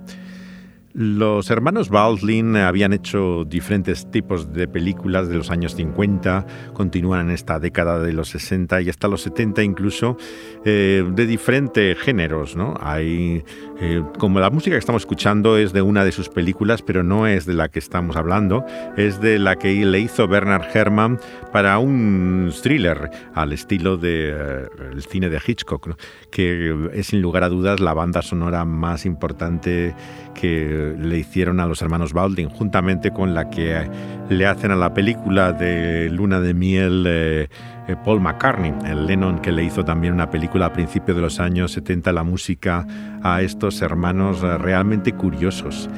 Los 0.93 1.51
hermanos 1.51 1.89
Baldwin 1.89 2.55
habían 2.55 2.93
hecho 2.93 3.45
diferentes 3.45 4.09
tipos 4.09 4.51
de 4.51 4.67
películas 4.67 5.29
de 5.29 5.35
los 5.35 5.51
años 5.51 5.75
50, 5.75 6.47
continúan 6.73 7.27
en 7.27 7.35
esta 7.35 7.59
década 7.59 7.99
de 7.99 8.11
los 8.11 8.29
60 8.29 8.81
y 8.81 8.89
hasta 8.89 9.07
los 9.07 9.21
70 9.21 9.61
incluso, 9.61 10.17
eh, 10.65 11.07
de 11.13 11.25
diferentes 11.27 11.95
géneros. 11.99 12.55
¿no? 12.55 12.73
Hay, 12.81 13.43
eh, 13.81 14.03
como 14.17 14.39
la 14.39 14.49
música 14.49 14.75
que 14.75 14.79
estamos 14.79 15.03
escuchando 15.03 15.57
es 15.57 15.71
de 15.71 15.81
una 15.81 16.03
de 16.03 16.11
sus 16.11 16.27
películas, 16.27 16.81
pero 16.81 17.01
no 17.01 17.27
es 17.27 17.45
de 17.45 17.53
la 17.53 17.69
que 17.69 17.79
estamos 17.79 18.17
hablando, 18.17 18.65
es 18.97 19.21
de 19.21 19.39
la 19.39 19.55
que 19.55 19.73
le 19.85 19.99
hizo 19.99 20.27
Bernard 20.27 20.65
Herrmann 20.73 21.19
para 21.53 21.79
un 21.79 22.51
thriller 22.61 23.09
al 23.33 23.53
estilo 23.53 23.95
del 23.95 24.69
de, 24.71 24.97
eh, 24.97 25.01
cine 25.09 25.29
de 25.29 25.39
Hitchcock, 25.45 25.97
que 26.29 26.89
es 26.93 27.07
sin 27.07 27.21
lugar 27.21 27.43
a 27.43 27.49
dudas 27.49 27.79
la 27.79 27.93
banda 27.93 28.21
sonora 28.21 28.65
más 28.65 29.05
importante 29.05 29.95
que 30.39 30.95
le 30.97 31.17
hicieron 31.17 31.59
a 31.59 31.65
los 31.65 31.81
hermanos 31.81 32.13
Baldwin, 32.13 32.49
juntamente 32.49 33.11
con 33.11 33.33
la 33.33 33.49
que 33.49 33.89
le 34.29 34.45
hacen 34.45 34.71
a 34.71 34.75
la 34.75 34.93
película 34.93 35.53
de 35.53 36.09
Luna 36.09 36.39
de 36.39 36.53
Miel 36.53 37.05
eh, 37.07 37.47
Paul 37.97 38.21
McCartney, 38.21 38.73
el 38.85 39.05
Lennon 39.05 39.39
que 39.39 39.51
le 39.51 39.63
hizo 39.63 39.83
también 39.83 40.13
una 40.13 40.29
película 40.29 40.67
a 40.67 40.73
principios 40.73 41.15
de 41.15 41.21
los 41.21 41.39
años 41.39 41.71
70, 41.71 42.11
la 42.11 42.23
música 42.23 42.85
a 43.23 43.41
estos 43.41 43.81
hermanos 43.81 44.43
eh, 44.43 44.57
realmente 44.57 45.13
curiosos. 45.13 45.89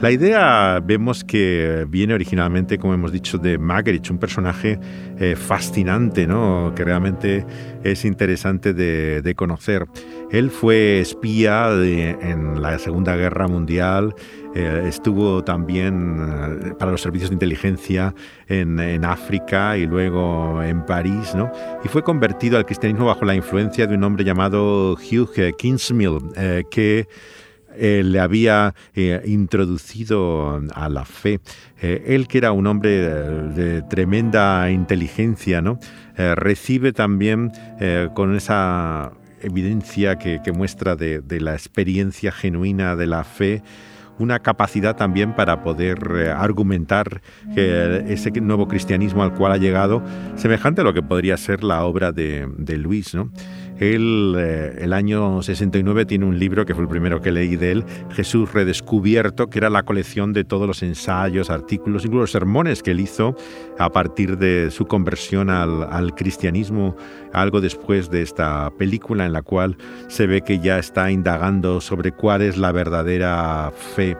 La 0.00 0.12
idea 0.12 0.80
vemos 0.80 1.24
que 1.24 1.84
viene 1.88 2.14
originalmente, 2.14 2.78
como 2.78 2.94
hemos 2.94 3.10
dicho, 3.10 3.36
de 3.36 3.58
Magritte, 3.58 4.12
un 4.12 4.18
personaje 4.18 4.78
eh, 5.18 5.34
fascinante, 5.34 6.24
¿no? 6.24 6.72
que 6.76 6.84
realmente 6.84 7.44
es 7.82 8.04
interesante 8.04 8.72
de, 8.74 9.34
conocer. 9.34 9.86
Él 10.30 10.50
fue 10.50 11.00
espía 11.00 11.70
en 11.72 12.62
la 12.62 12.78
Segunda 12.78 13.16
Guerra 13.16 13.48
Mundial, 13.48 14.14
eh, 14.54 14.84
estuvo 14.86 15.42
también 15.42 16.20
eh, 16.20 16.74
para 16.78 16.92
los 16.92 17.00
servicios 17.00 17.30
de 17.30 17.34
inteligencia 17.34 18.14
en, 18.46 19.04
África 19.04 19.76
y 19.76 19.86
luego 19.86 20.62
en 20.62 20.86
París, 20.86 21.34
¿no? 21.34 21.50
y 21.84 21.88
fue 21.88 22.04
convertido 22.04 22.56
al 22.56 22.66
cristianismo 22.66 23.06
bajo 23.06 23.24
la 23.24 23.34
influencia 23.34 23.88
de 23.88 23.96
un 23.96 24.04
hombre 24.04 24.24
llamado 24.24 24.92
Hugh 24.92 25.56
Kingsmill, 25.56 26.18
que 26.70 27.08
eh, 27.78 28.02
le 28.04 28.18
había 28.18 28.74
eh, 28.94 29.22
introducido 29.26 30.60
a 30.74 30.88
la 30.88 31.04
fe. 31.04 31.40
Eh, 31.80 32.04
él, 32.08 32.26
que 32.26 32.38
era 32.38 32.52
un 32.52 32.66
hombre 32.66 32.90
de, 32.90 33.82
tremenda 33.82 34.70
inteligencia, 34.70 35.62
¿no? 35.62 35.78
recibe 36.16 36.92
también 36.92 37.52
con 38.14 38.34
esa 38.34 39.12
evidencia 39.40 40.18
que, 40.18 40.40
muestra 40.52 40.96
de, 40.96 41.22
la 41.40 41.52
experiencia 41.52 42.32
genuina 42.32 42.96
de 42.96 43.06
la 43.06 43.22
fe, 43.22 43.62
una 44.18 44.40
capacidad 44.40 44.96
también 44.96 45.36
para 45.36 45.62
poder 45.62 46.32
argumentar 46.36 47.22
ese 47.54 48.32
nuevo 48.40 48.66
cristianismo 48.66 49.22
al 49.22 49.32
cual 49.32 49.52
ha 49.52 49.58
llegado, 49.58 50.02
semejante 50.34 50.80
a 50.80 50.84
lo 50.84 50.92
que 50.92 51.02
podría 51.02 51.36
ser 51.36 51.62
la 51.62 51.84
obra 51.84 52.10
de, 52.10 52.48
de 52.56 52.78
Luis, 52.78 53.14
¿no? 53.14 53.30
Él, 53.78 54.34
eh, 54.36 54.76
el 54.80 54.92
año 54.92 55.42
69, 55.42 56.04
tiene 56.04 56.24
un 56.24 56.38
libro 56.38 56.66
que 56.66 56.74
fue 56.74 56.82
el 56.82 56.88
primero 56.88 57.20
que 57.20 57.30
leí 57.30 57.56
de 57.56 57.72
él, 57.72 57.84
Jesús 58.10 58.52
Redescubierto, 58.52 59.48
que 59.48 59.58
era 59.58 59.70
la 59.70 59.84
colección 59.84 60.32
de 60.32 60.44
todos 60.44 60.66
los 60.66 60.82
ensayos, 60.82 61.50
artículos, 61.50 62.04
incluso 62.04 62.26
sermones 62.26 62.82
que 62.82 62.90
él 62.90 63.00
hizo 63.00 63.36
a 63.78 63.90
partir 63.90 64.38
de 64.38 64.70
su 64.70 64.86
conversión 64.86 65.50
al, 65.50 65.84
al 65.84 66.14
cristianismo, 66.14 66.96
algo 67.32 67.60
después 67.60 68.10
de 68.10 68.22
esta 68.22 68.70
película 68.76 69.26
en 69.26 69.32
la 69.32 69.42
cual 69.42 69.76
se 70.08 70.26
ve 70.26 70.42
que 70.42 70.58
ya 70.58 70.78
está 70.78 71.10
indagando 71.10 71.80
sobre 71.80 72.12
cuál 72.12 72.42
es 72.42 72.56
la 72.56 72.72
verdadera 72.72 73.72
fe. 73.94 74.16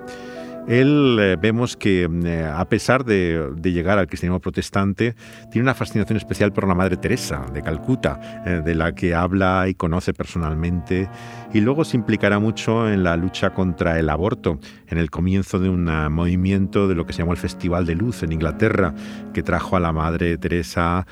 Él 0.68 1.16
eh, 1.18 1.37
vemos 1.40 1.78
que 1.78 2.02
eh, 2.02 2.44
a 2.44 2.68
pesar 2.68 3.07
de, 3.07 3.54
llegar 3.62 3.98
al 3.98 4.07
cristianismo 4.07 4.38
protestante, 4.38 5.16
tiene 5.50 5.62
una 5.62 5.74
fascinación 5.74 6.18
especial 6.18 6.52
por 6.52 6.68
la 6.68 6.74
Madre 6.74 6.98
Teresa 6.98 7.46
de 7.54 7.62
Calcuta, 7.62 8.42
eh, 8.44 8.61
de 8.62 8.74
la 8.74 8.94
que 8.94 9.14
habla 9.14 9.66
y 9.68 9.74
conoce 9.74 10.12
personalmente, 10.12 11.09
y 11.54 11.61
luego 11.62 11.87
se 11.87 11.96
implicará 11.96 12.38
mucho 12.38 12.87
en 12.87 13.02
la 13.02 13.16
lucha 13.16 13.54
contra 13.54 13.98
el 13.98 14.11
aborto, 14.11 14.61
en 14.88 14.98
el 14.98 15.11
comienzo 15.11 15.59
de 15.59 15.70
un 15.70 15.85
movimiento 16.12 16.87
de 16.87 16.94
lo 16.94 17.07
que 17.07 17.14
se 17.14 17.20
llamó 17.20 17.33
el 17.33 17.38
Festival 17.38 17.87
de 17.87 17.94
Luz 17.94 18.22
en 18.22 18.33
Inglaterra, 18.33 18.94
que 19.33 19.42
trajo 19.42 19.76
a 19.76 19.81
la 19.81 19.92
Madre 19.92 20.37
Teresa, 20.37 21.07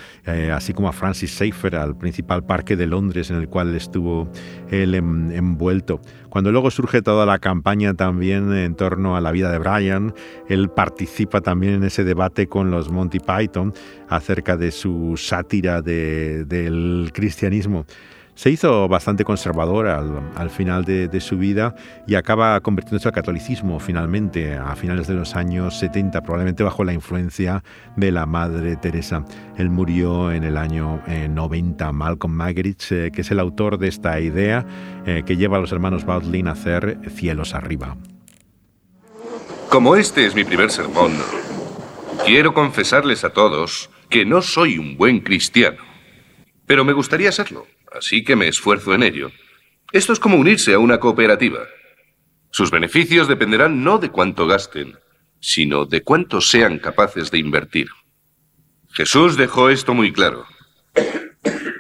así 0.52 0.74
como 0.74 0.88
a 0.88 0.92
Francis 0.92 1.30
Schaeffer, 1.30 1.76
al 1.76 1.96
principal 1.96 2.44
parque 2.44 2.76
de 2.76 2.86
Londres 2.86 3.30
en 3.30 3.36
el 3.36 3.48
cual 3.48 3.74
estuvo 3.74 4.30
él 4.70 4.94
envuelto. 4.94 6.02
Cuando 6.28 6.52
luego 6.52 6.70
surge 6.70 7.02
toda 7.02 7.26
la 7.26 7.38
campaña 7.38 7.94
también 7.94 8.52
en 8.52 8.74
torno 8.74 9.16
a 9.16 9.20
la 9.20 9.32
vida 9.32 9.50
de 9.50 9.58
Brian, 9.58 10.14
él 10.48 10.68
participa 10.68 11.40
también 11.40 11.74
en 11.74 11.84
ese 11.84 12.04
debate 12.04 12.46
con 12.46 12.70
los 12.70 12.90
Monty 12.90 13.20
Python 13.20 13.72
acerca 14.08 14.56
de 14.56 14.70
su 14.70 15.16
sátira 15.16 15.82
del 15.82 17.10
cristianismo 17.12 17.86
se 18.36 18.50
hizo 18.50 18.86
bastante 18.86 19.24
conservador 19.24 19.88
al, 19.88 20.50
final 20.50 20.84
de, 20.84 21.20
su 21.20 21.38
vida 21.38 21.74
y 22.06 22.14
acaba 22.16 22.60
convirtiéndose 22.60 23.08
al 23.08 23.14
catolicismo 23.14 23.80
finalmente 23.80 24.54
a 24.54 24.76
finales 24.76 25.06
de 25.06 25.14
los 25.14 25.34
años 25.34 25.78
70, 25.78 26.20
probablemente 26.22 26.62
bajo 26.62 26.84
la 26.84 26.92
influencia 26.92 27.64
de 27.96 28.12
la 28.12 28.26
Madre 28.26 28.76
Teresa. 28.76 29.24
Él 29.56 29.70
murió 29.70 30.30
en 30.32 30.44
el 30.44 30.58
año 30.58 31.00
90. 31.06 31.88
Eh, 31.88 31.92
Malcolm 31.92 32.34
Magritte, 32.34 33.06
eh, 33.06 33.10
que 33.10 33.22
es 33.22 33.30
el 33.30 33.40
autor 33.40 33.78
de 33.78 33.88
esta 33.88 34.20
idea 34.20 34.66
eh, 35.06 35.22
que 35.24 35.38
lleva 35.38 35.56
a 35.56 35.60
los 35.60 35.72
hermanos 35.72 36.04
Baldwin 36.04 36.48
a 36.48 36.52
hacer 36.52 36.98
Cielos 37.08 37.54
arriba. 37.54 37.96
Como 39.70 39.96
este 39.96 40.26
es 40.26 40.34
mi 40.34 40.44
primer 40.44 40.70
sermón, 40.70 41.12
quiero 42.26 42.52
confesarles 42.52 43.24
a 43.24 43.30
todos 43.30 43.88
que 44.10 44.26
no 44.26 44.42
soy 44.42 44.78
un 44.78 44.98
buen 44.98 45.20
cristiano, 45.20 45.78
pero 46.66 46.84
me 46.84 46.92
gustaría 46.92 47.32
serlo 47.32 47.66
así 47.98 48.24
que 48.24 48.36
me 48.36 48.48
esfuerzo 48.48 48.94
en 48.94 49.02
ello. 49.02 49.30
Esto 49.92 50.12
es 50.12 50.20
como 50.20 50.36
unirse 50.36 50.74
a 50.74 50.78
una 50.78 50.98
cooperativa. 50.98 51.60
Sus 52.50 52.70
beneficios 52.70 53.28
dependerán 53.28 53.84
no 53.84 53.98
de 53.98 54.10
cuánto 54.10 54.46
gasten, 54.46 54.98
sino 55.40 55.84
de 55.84 56.02
cuánto 56.02 56.40
sean 56.40 56.78
capaces 56.78 57.30
de 57.30 57.38
invertir. 57.38 57.88
Jesús 58.92 59.36
dejó 59.36 59.68
esto 59.68 59.94
muy 59.94 60.12
claro. 60.12 60.46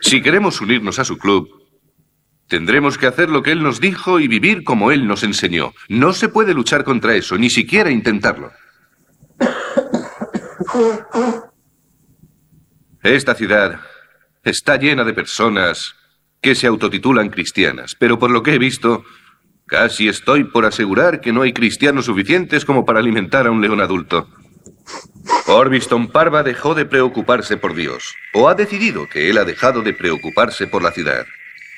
Si 0.02 0.22
queremos 0.22 0.60
unirnos 0.60 0.98
a 0.98 1.04
su 1.04 1.18
club, 1.18 1.48
tendremos 2.46 2.98
que 2.98 3.06
hacer 3.06 3.30
lo 3.30 3.42
que 3.42 3.52
Él 3.52 3.62
nos 3.62 3.80
dijo 3.80 4.20
y 4.20 4.28
vivir 4.28 4.64
como 4.64 4.92
Él 4.92 5.06
nos 5.06 5.22
enseñó. 5.22 5.72
No 5.88 6.12
se 6.12 6.28
puede 6.28 6.54
luchar 6.54 6.84
contra 6.84 7.14
eso, 7.14 7.38
ni 7.38 7.50
siquiera 7.50 7.90
intentarlo. 7.90 8.52
Esta 13.02 13.34
ciudad 13.34 13.80
está 14.44 14.76
llena 14.76 15.04
de 15.04 15.14
personas 15.14 15.94
que 16.40 16.54
se 16.54 16.66
autotitulan 16.66 17.28
cristianas, 17.28 17.94
pero 17.94 18.18
por 18.18 18.30
lo 18.30 18.42
que 18.42 18.54
he 18.54 18.58
visto, 18.58 19.04
casi 19.66 20.08
estoy 20.08 20.44
por 20.44 20.64
asegurar 20.64 21.20
que 21.20 21.32
no 21.32 21.42
hay 21.42 21.52
cristianos 21.52 22.06
suficientes 22.06 22.64
como 22.64 22.84
para 22.84 23.00
alimentar 23.00 23.46
a 23.46 23.50
un 23.50 23.60
león 23.60 23.80
adulto. 23.80 24.28
Orbiston 25.48 26.08
Parva 26.08 26.42
dejó 26.42 26.74
de 26.74 26.84
preocuparse 26.84 27.56
por 27.56 27.74
Dios, 27.74 28.14
o 28.32 28.48
ha 28.48 28.54
decidido 28.54 29.08
que 29.08 29.30
él 29.30 29.38
ha 29.38 29.44
dejado 29.44 29.82
de 29.82 29.92
preocuparse 29.92 30.66
por 30.66 30.82
la 30.82 30.92
ciudad, 30.92 31.26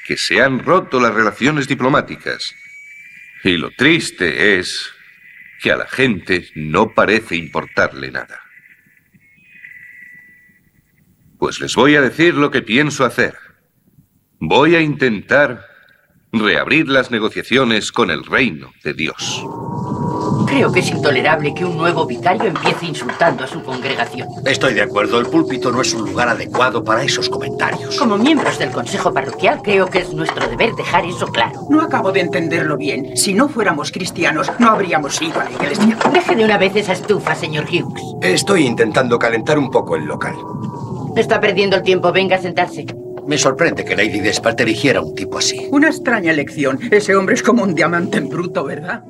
que 0.07 0.17
se 0.17 0.43
han 0.43 0.61
roto 0.61 1.01
las 1.01 1.15
relaciones 1.15 1.69
diplomáticas. 1.69 2.55
Y 3.45 3.57
lo 3.57 3.71
triste 3.71 4.59
es 4.59 4.91
que 5.61 5.73
a 5.73 5.77
la 5.77 5.87
gente 5.87 6.49
no 6.55 6.95
parece 6.95 7.37
importarle 7.37 8.11
nada. 8.11 8.41
Pues 11.39 11.61
les 11.61 11.75
voy 11.75 11.95
a 11.95 12.01
decir 12.01 12.35
lo 12.35 12.51
que 12.51 12.63
pienso 12.63 13.05
hacer. 13.05 13.37
Voy 14.41 14.77
a 14.77 14.81
intentar 14.81 15.65
reabrir 16.33 16.89
las 16.89 17.11
negociaciones 17.11 17.91
con 17.91 18.09
el 18.09 18.25
reino 18.25 18.71
de 18.85 18.95
Dios. 18.95 19.45
Creo 20.47 20.71
que 20.71 20.79
es 20.79 20.91
intolerable 20.91 21.53
que 21.55 21.65
un 21.65 21.77
nuevo 21.77 22.07
vicario 22.07 22.45
empiece 22.45 22.87
insultando 22.87 23.43
a 23.43 23.49
su 23.49 23.65
congregación. 23.65 24.29
Estoy 24.47 24.75
de 24.75 24.83
acuerdo, 24.83 25.19
el 25.19 25.27
púlpito 25.27 25.73
no 25.73 25.81
es 25.81 25.93
un 25.93 26.09
lugar 26.09 26.29
adecuado 26.29 26.85
para 26.85 27.03
esos 27.03 27.29
comentarios. 27.29 27.97
Como 27.99 28.17
miembros 28.17 28.61
del 28.61 28.71
Consejo 28.71 29.13
Parroquial, 29.13 29.61
creo 29.61 29.87
que 29.87 29.99
es 29.99 30.15
nuestro 30.15 30.47
deber 30.47 30.73
dejar 30.77 31.05
eso 31.05 31.27
claro. 31.27 31.67
No 31.69 31.83
acabo 31.83 32.13
de 32.13 32.21
entenderlo 32.21 32.77
bien. 32.77 33.17
Si 33.17 33.35
no 33.35 33.49
fuéramos 33.49 33.91
cristianos, 33.91 34.53
no 34.61 34.69
habríamos 34.69 35.21
ido 35.21 35.41
a 35.41 35.45
la 35.45 35.51
iglesia. 35.51 35.99
Deje 36.13 36.37
de 36.37 36.45
una 36.45 36.59
vez 36.59 36.77
esa 36.77 36.93
estufa, 36.93 37.35
señor 37.35 37.65
Hughes. 37.65 38.03
Estoy 38.23 38.67
intentando 38.67 39.19
calentar 39.19 39.59
un 39.59 39.71
poco 39.71 39.97
el 39.97 40.05
local. 40.05 40.37
Está 41.17 41.41
perdiendo 41.41 41.75
el 41.75 41.83
tiempo. 41.83 42.13
Venga 42.13 42.37
a 42.37 42.41
sentarse. 42.41 42.87
Me 43.29 43.37
sorprende 43.37 43.85
que 43.85 43.95
Lady 43.95 44.21
Despart 44.21 44.59
eligiera 44.63 45.03
un 45.03 45.15
tipo 45.15 45.37
así. 45.37 45.69
Una 45.71 45.89
extraña 45.89 46.33
elección. 46.33 46.79
Ese 46.91 47.15
hombre 47.15 47.35
es 47.35 47.43
como 47.43 47.63
un 47.63 47.75
diamante 47.75 48.17
en 48.17 48.31
bruto, 48.31 48.65
¿verdad? 48.65 49.05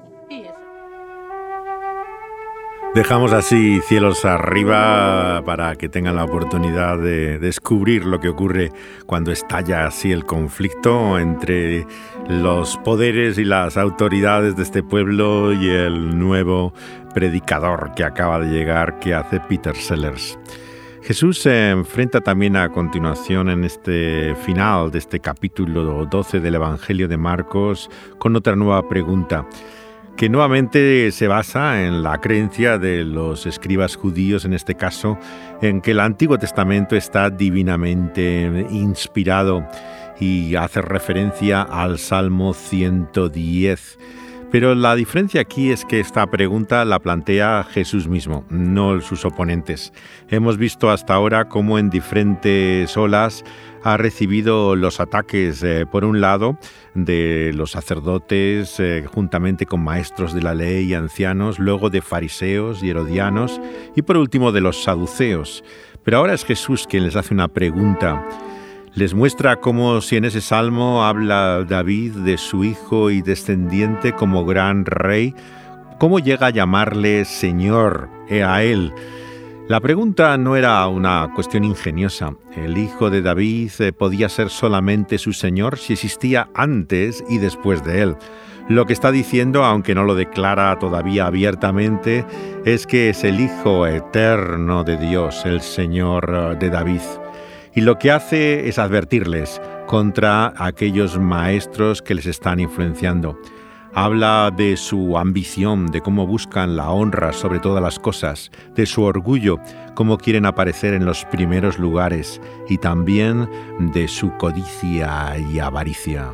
Dejamos 2.96 3.32
así 3.32 3.80
cielos 3.86 4.24
arriba 4.24 5.40
para 5.46 5.76
que 5.76 5.88
tengan 5.88 6.16
la 6.16 6.24
oportunidad 6.24 6.98
de 6.98 7.38
descubrir 7.38 8.06
lo 8.06 8.18
que 8.18 8.28
ocurre 8.28 8.72
cuando 9.06 9.30
estalla 9.30 9.86
así 9.86 10.10
el 10.10 10.24
conflicto 10.24 11.16
entre 11.20 11.86
los 12.28 12.76
poderes 12.78 13.38
y 13.38 13.44
las 13.44 13.76
autoridades 13.76 14.56
de 14.56 14.64
este 14.64 14.82
pueblo 14.82 15.52
y 15.52 15.68
el 15.68 16.18
nuevo 16.18 16.72
predicador 17.14 17.92
que 17.94 18.02
acaba 18.02 18.40
de 18.40 18.50
llegar 18.50 18.98
que 18.98 19.14
hace 19.14 19.38
Peter 19.38 19.76
Sellers. 19.76 20.36
Jesús 21.08 21.38
se 21.38 21.70
enfrenta 21.70 22.20
también 22.20 22.54
a 22.54 22.68
continuación 22.68 23.48
en 23.48 23.64
este 23.64 24.34
final 24.44 24.90
de 24.90 24.98
este 24.98 25.20
capítulo 25.20 26.04
12 26.04 26.38
del 26.38 26.56
Evangelio 26.56 27.08
de 27.08 27.16
Marcos 27.16 27.88
con 28.18 28.36
otra 28.36 28.56
nueva 28.56 28.86
pregunta 28.90 29.48
que 30.18 30.28
nuevamente 30.28 31.10
se 31.10 31.26
basa 31.26 31.82
en 31.82 32.02
la 32.02 32.20
creencia 32.20 32.76
de 32.76 33.04
los 33.04 33.46
escribas 33.46 33.96
judíos, 33.96 34.44
en 34.44 34.52
este 34.52 34.74
caso, 34.74 35.16
en 35.62 35.80
que 35.80 35.92
el 35.92 36.00
Antiguo 36.00 36.36
Testamento 36.36 36.94
está 36.94 37.30
divinamente 37.30 38.66
inspirado 38.68 39.66
y 40.20 40.56
hace 40.56 40.82
referencia 40.82 41.62
al 41.62 41.98
Salmo 41.98 42.52
110. 42.52 43.98
Pero 44.50 44.74
la 44.74 44.94
diferencia 44.94 45.42
aquí 45.42 45.70
es 45.70 45.84
que 45.84 46.00
esta 46.00 46.26
pregunta 46.26 46.84
la 46.86 47.00
plantea 47.00 47.66
Jesús 47.70 48.08
mismo, 48.08 48.46
no 48.48 48.98
sus 49.02 49.26
oponentes. 49.26 49.92
Hemos 50.30 50.56
visto 50.56 50.88
hasta 50.88 51.12
ahora 51.12 51.50
cómo 51.50 51.78
en 51.78 51.90
diferentes 51.90 52.96
olas 52.96 53.44
ha 53.84 53.98
recibido 53.98 54.74
los 54.74 55.00
ataques, 55.00 55.62
eh, 55.62 55.84
por 55.90 56.06
un 56.06 56.22
lado, 56.22 56.58
de 56.94 57.52
los 57.54 57.72
sacerdotes 57.72 58.80
eh, 58.80 59.04
juntamente 59.06 59.66
con 59.66 59.84
maestros 59.84 60.32
de 60.32 60.40
la 60.40 60.54
ley 60.54 60.86
y 60.86 60.94
ancianos, 60.94 61.58
luego 61.58 61.90
de 61.90 62.00
fariseos 62.00 62.82
y 62.82 62.88
herodianos 62.88 63.60
y 63.96 64.02
por 64.02 64.16
último 64.16 64.50
de 64.50 64.62
los 64.62 64.82
saduceos. 64.82 65.62
Pero 66.04 66.16
ahora 66.16 66.32
es 66.32 66.46
Jesús 66.46 66.86
quien 66.88 67.04
les 67.04 67.16
hace 67.16 67.34
una 67.34 67.48
pregunta. 67.48 68.26
Les 68.98 69.14
muestra 69.14 69.60
cómo 69.60 70.00
si 70.00 70.16
en 70.16 70.24
ese 70.24 70.40
salmo 70.40 71.04
habla 71.04 71.62
David 71.62 72.14
de 72.14 72.36
su 72.36 72.64
hijo 72.64 73.10
y 73.12 73.22
descendiente 73.22 74.12
como 74.12 74.44
gran 74.44 74.84
rey, 74.86 75.36
cómo 76.00 76.18
llega 76.18 76.48
a 76.48 76.50
llamarle 76.50 77.24
Señor 77.24 78.08
a 78.28 78.64
él. 78.64 78.92
La 79.68 79.78
pregunta 79.78 80.36
no 80.36 80.56
era 80.56 80.84
una 80.88 81.30
cuestión 81.32 81.62
ingeniosa. 81.62 82.34
El 82.56 82.76
hijo 82.76 83.08
de 83.08 83.22
David 83.22 83.70
eh, 83.78 83.92
podía 83.92 84.28
ser 84.28 84.50
solamente 84.50 85.18
su 85.18 85.32
Señor 85.32 85.78
si 85.78 85.92
existía 85.92 86.48
antes 86.52 87.22
y 87.28 87.38
después 87.38 87.84
de 87.84 88.02
él. 88.02 88.16
Lo 88.68 88.84
que 88.84 88.94
está 88.94 89.12
diciendo, 89.12 89.64
aunque 89.64 89.94
no 89.94 90.02
lo 90.02 90.16
declara 90.16 90.76
todavía 90.80 91.26
abiertamente, 91.26 92.26
es 92.64 92.84
que 92.84 93.10
es 93.10 93.22
el 93.22 93.38
Hijo 93.38 93.86
eterno 93.86 94.82
de 94.82 94.96
Dios, 94.96 95.42
el 95.44 95.60
Señor 95.60 96.28
eh, 96.34 96.56
de 96.58 96.68
David. 96.68 97.00
Y 97.74 97.82
lo 97.82 97.98
que 97.98 98.10
hace 98.10 98.68
es 98.68 98.78
advertirles 98.78 99.60
contra 99.86 100.52
aquellos 100.56 101.18
maestros 101.18 102.02
que 102.02 102.14
les 102.14 102.26
están 102.26 102.60
influenciando. 102.60 103.38
Habla 103.94 104.52
de 104.54 104.76
su 104.76 105.16
ambición, 105.16 105.86
de 105.86 106.02
cómo 106.02 106.26
buscan 106.26 106.76
la 106.76 106.90
honra 106.90 107.32
sobre 107.32 107.58
todas 107.58 107.82
las 107.82 107.98
cosas, 107.98 108.50
de 108.74 108.86
su 108.86 109.02
orgullo, 109.02 109.58
cómo 109.94 110.18
quieren 110.18 110.46
aparecer 110.46 110.94
en 110.94 111.04
los 111.04 111.24
primeros 111.24 111.78
lugares 111.78 112.40
y 112.68 112.78
también 112.78 113.48
de 113.92 114.06
su 114.06 114.30
codicia 114.36 115.38
y 115.38 115.58
avaricia. 115.58 116.32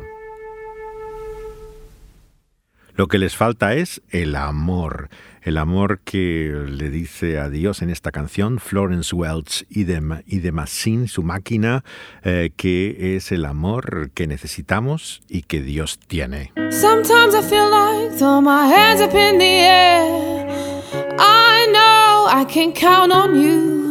Lo 2.95 3.07
que 3.07 3.17
les 3.17 3.35
falta 3.35 3.73
es 3.73 4.01
el 4.09 4.35
amor, 4.35 5.09
el 5.45 5.57
amor 5.57 5.99
que 5.99 6.51
le 6.67 6.89
dice 6.89 7.37
a 7.37 7.49
Dios 7.49 7.83
en 7.83 7.91
esta 7.91 8.11
canción 8.11 8.59
Florence 8.59 9.15
Welch 9.15 9.65
y 9.69 9.83
de, 9.83 10.01
y 10.25 11.07
su 11.07 11.23
máquina, 11.23 11.83
eh, 12.23 12.49
que 12.57 13.15
es 13.15 13.31
el 13.31 13.45
amor 13.45 14.09
que 14.15 14.25
necesitamos 14.25 15.21
y 15.29 15.43
que 15.43 15.61
Dios 15.61 15.99
tiene. 15.99 16.51
Sometimes 16.71 17.35
I 17.35 17.43
feel 17.43 17.69
like 17.69 18.17
throw 18.17 18.41
my 18.41 18.67
hands 18.67 19.01
up 19.01 19.13
in 19.13 19.37
the 19.37 19.45
air. 19.45 20.81
I 21.19 21.67
know 21.71 22.27
I 22.27 22.43
can 22.45 22.73
count 22.73 23.13
on 23.13 23.39
you. 23.39 23.85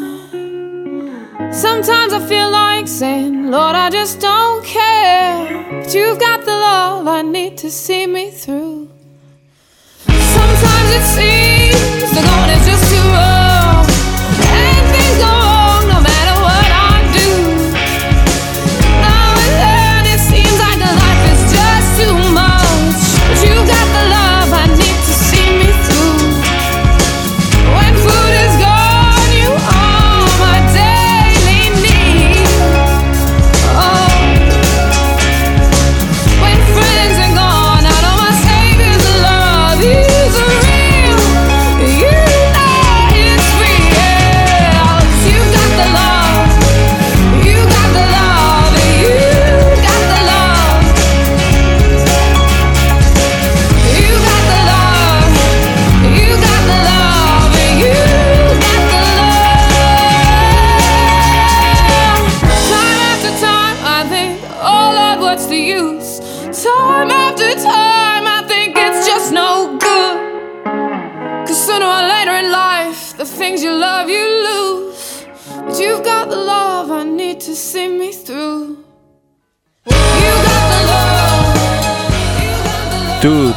Sometimes 1.52 2.12
I 2.12 2.18
feel 2.26 2.50
like 2.50 2.88
saying, 2.88 3.52
Lord, 3.52 3.76
I 3.76 3.90
just 3.90 4.20
don't 4.20 4.64
care. 4.64 5.82
But 5.82 5.94
you've 5.94 6.18
got 6.18 6.44
the 6.44 6.50
love 6.50 7.06
I 7.06 7.22
need 7.22 7.56
to 7.58 7.70
see 7.70 8.08
me 8.08 8.32
through. 8.32 8.83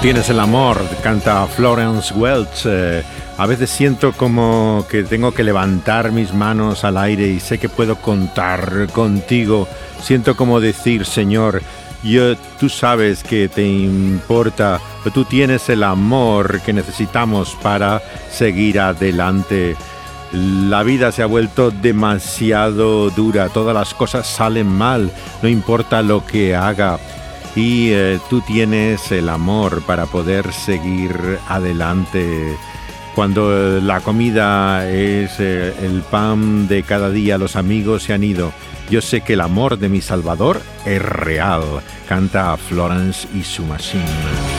Tienes 0.08 0.30
el 0.30 0.39
amor, 0.39 0.80
canta 1.03 1.45
Florence 1.47 2.14
Welch. 2.14 2.62
Eh, 2.64 3.03
a 3.38 3.45
veces 3.45 3.70
siento 3.70 4.14
como 4.14 4.86
que 4.89 5.03
tengo 5.03 5.34
que 5.34 5.43
levantar 5.43 6.14
mis 6.14 6.34
manos 6.34 6.86
al 6.86 6.97
aire 6.97 7.28
y 7.28 7.41
sé 7.41 7.58
que 7.58 7.68
puedo 7.68 7.97
contar 7.97 8.88
contigo. 8.93 9.68
Siento 10.01 10.38
como 10.38 10.62
decir, 10.62 11.05
Señor, 11.05 11.62
yo, 12.05 12.38
tú 12.58 12.70
sabes 12.70 13.22
que 13.22 13.49
te 13.49 13.68
importa, 13.68 14.80
pero 15.03 15.14
tú 15.14 15.26
tienes 15.26 15.68
el 15.68 15.84
amor 15.84 16.62
que 16.62 16.72
necesitamos 16.72 17.58
para 17.62 18.01
seguir 18.32 18.80
adelante. 18.80 19.76
La 20.32 20.84
vida 20.84 21.12
se 21.12 21.22
ha 21.22 21.26
vuelto 21.26 21.70
demasiado 21.70 23.10
dura, 23.10 23.49
todas 23.49 23.74
las 23.74 23.93
cosas 23.93 24.26
salen 24.26 24.68
mal, 24.68 25.12
no 25.41 25.49
importa 25.49 26.01
lo 26.01 26.26
que 26.26 26.55
haga. 26.55 26.97
Y 27.56 27.89
eh, 27.91 28.20
tú 28.30 28.41
tienes 28.41 29.12
el 29.12 29.30
amor 29.30 29.82
para 29.84 30.06
poder 30.06 30.54
seguir 30.54 31.39
adelante. 31.48 32.56
Cuando 33.16 33.52
eh, 33.52 33.82
la 33.82 34.02
comida 34.02 34.88
es 34.88 35.39
eh, 35.39 35.74
el 35.82 36.04
pan 36.04 36.68
de 36.68 36.84
cada 36.84 37.10
día, 37.10 37.38
los 37.38 37.56
amigos 37.56 38.04
se 38.04 38.14
han 38.14 38.24
ido. 38.24 38.52
Yo 38.89 39.02
sé 39.02 39.22
que 39.22 39.34
el 39.34 39.41
amor 39.41 39.80
de 39.80 39.89
mi 39.89 40.02
Salvador 40.02 40.62
es 40.86 41.02
real, 41.02 41.64
canta 42.08 42.56
Florence 42.58 43.28
y 43.34 43.43
su 43.43 43.66
machine. 43.66 44.57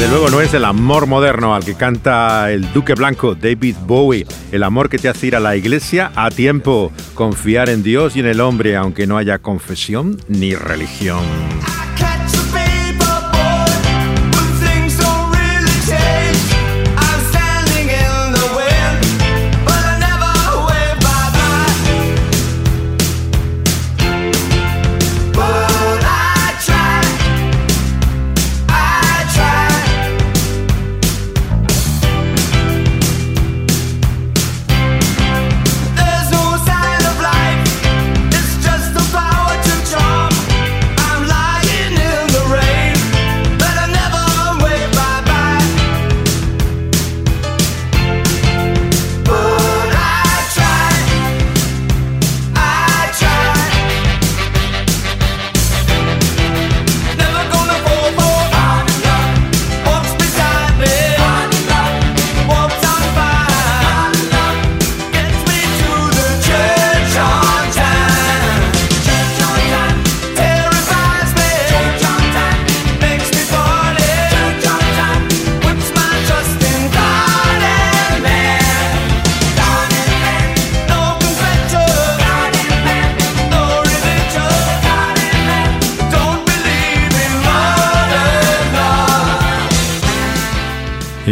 Desde 0.00 0.12
luego 0.12 0.30
no 0.30 0.40
es 0.40 0.54
el 0.54 0.64
amor 0.64 1.06
moderno 1.06 1.54
al 1.54 1.62
que 1.62 1.74
canta 1.74 2.50
el 2.50 2.72
Duque 2.72 2.94
Blanco, 2.94 3.34
David 3.34 3.76
Bowie. 3.86 4.26
El 4.50 4.62
amor 4.62 4.88
que 4.88 4.96
te 4.96 5.10
hace 5.10 5.26
ir 5.26 5.36
a 5.36 5.40
la 5.40 5.56
iglesia 5.56 6.10
a 6.16 6.30
tiempo, 6.30 6.90
confiar 7.12 7.68
en 7.68 7.82
Dios 7.82 8.16
y 8.16 8.20
en 8.20 8.26
el 8.26 8.40
hombre, 8.40 8.76
aunque 8.76 9.06
no 9.06 9.18
haya 9.18 9.40
confesión 9.40 10.18
ni 10.26 10.54
religión. 10.54 11.20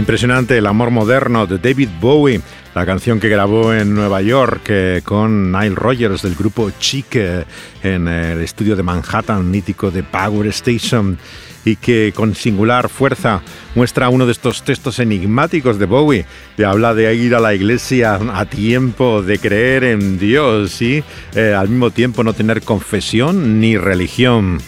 Impresionante 0.09 0.57
el 0.57 0.67
amor 0.67 0.91
moderno 0.91 1.47
de 1.47 1.59
David 1.59 1.91
Bowie, 2.01 2.41
la 2.75 2.87
canción 2.87 3.21
que 3.21 3.29
grabó 3.29 3.75
en 3.75 3.95
Nueva 3.95 4.23
York 4.23 4.63
eh, 4.69 5.03
con 5.05 5.53
Nile 5.53 5.75
Rogers 5.75 6.23
del 6.23 6.35
grupo 6.35 6.71
Chic 6.81 7.15
eh, 7.17 7.45
en 7.83 8.09
el 8.09 8.41
estudio 8.41 8.75
de 8.75 8.83
Manhattan 8.83 9.51
mítico 9.51 9.91
de 9.91 10.03
Power 10.03 10.47
Station 10.47 11.19
y 11.63 11.77
que 11.77 12.15
con 12.17 12.35
singular 12.35 12.89
fuerza 12.89 13.43
muestra 13.75 14.09
uno 14.09 14.25
de 14.25 14.33
estos 14.33 14.65
textos 14.65 14.99
enigmáticos 14.99 15.79
de 15.79 15.85
Bowie, 15.85 16.25
que 16.57 16.65
habla 16.65 16.95
de 16.95 17.15
ir 17.15 17.35
a 17.35 17.41
la 17.41 17.55
iglesia 17.55 18.19
a 18.33 18.47
tiempo, 18.47 19.21
de 19.21 19.39
creer 19.39 19.85
en 19.85 20.19
Dios 20.19 20.81
y 20.81 21.05
eh, 21.35 21.53
al 21.53 21.69
mismo 21.69 21.91
tiempo 21.91 22.25
no 22.25 22.33
tener 22.33 22.63
confesión 22.63 23.61
ni 23.61 23.77
religión. 23.77 24.59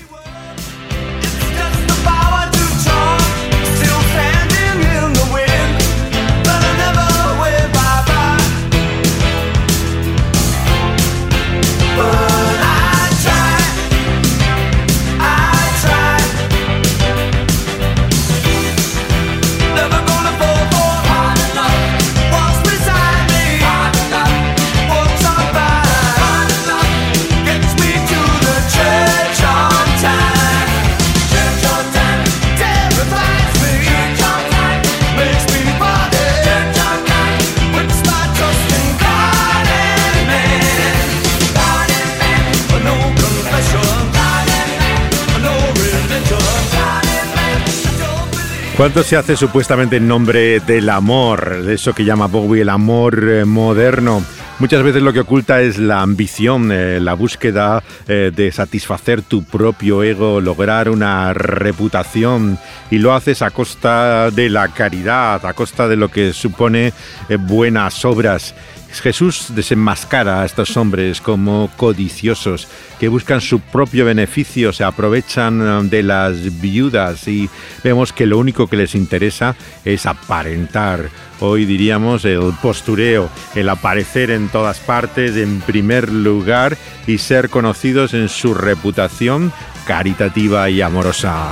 ¿Cuánto 48.81 49.03
se 49.03 49.18
hace 49.18 49.37
supuestamente 49.37 49.97
en 49.97 50.09
nombre 50.09 50.59
del 50.61 50.89
amor, 50.89 51.64
de 51.64 51.74
eso 51.74 51.93
que 51.93 52.07
llama 52.07 52.28
Bowie 52.28 52.62
el 52.62 52.70
amor 52.70 53.28
eh, 53.28 53.45
moderno? 53.45 54.24
Muchas 54.59 54.83
veces 54.83 55.03
lo 55.03 55.12
que 55.12 55.20
oculta 55.20 55.61
es 55.61 55.76
la 55.76 56.01
ambición, 56.01 56.72
eh, 56.72 56.99
la 56.99 57.12
búsqueda 57.12 57.83
eh, 58.09 58.33
de 58.35 58.51
satisfacer 58.51 59.20
tu 59.20 59.45
propio 59.45 60.03
ego, 60.03 60.41
lograr 60.41 60.89
una 60.89 61.35
reputación 61.35 62.59
y 62.91 62.97
lo 62.97 63.12
haces 63.12 63.43
a 63.43 63.51
costa 63.51 64.31
de 64.31 64.49
la 64.49 64.68
caridad, 64.68 65.45
a 65.45 65.53
costa 65.53 65.87
de 65.87 65.97
lo 65.97 66.09
que 66.09 66.33
supone 66.33 66.95
buenas 67.39 68.03
obras. 68.07 68.55
Jesús 68.99 69.55
desenmascara 69.55 70.43
a 70.43 70.47
estos 70.47 70.76
hombres 70.76 71.20
como 71.20 71.70
codiciosos 71.76 72.66
que 72.99 73.09
buscan 73.09 73.41
su 73.41 73.61
propio 73.61 74.05
beneficio, 74.05 74.72
se 74.72 74.84
aprovechan 74.84 75.61
eh, 75.61 75.88
de 75.88 76.03
las 76.03 76.61
viudas 76.61 77.28
y 77.28 77.49
vemos 77.84 78.12
que 78.12 78.26
lo 78.26 78.38
único 78.38 78.66
que 78.66 78.76
les 78.76 78.95
interesa 78.95 79.55
es 79.84 80.07
aparentar. 80.07 81.09
Hoy 81.38 81.64
diríamos 81.64 82.24
el 82.24 82.53
postureo, 82.61 83.30
el 83.55 83.68
aparecer 83.68 84.30
en 84.30 84.49
todas 84.49 84.80
partes 84.80 85.36
en 85.36 85.61
primer 85.61 86.12
lugar 86.12 86.76
y 87.07 87.18
ser 87.18 87.49
conocidos 87.49 88.12
en 88.12 88.28
su 88.28 88.55
reputación 88.55 89.53
caritativa 89.86 90.68
y 90.68 90.82
amorosa. 90.82 91.49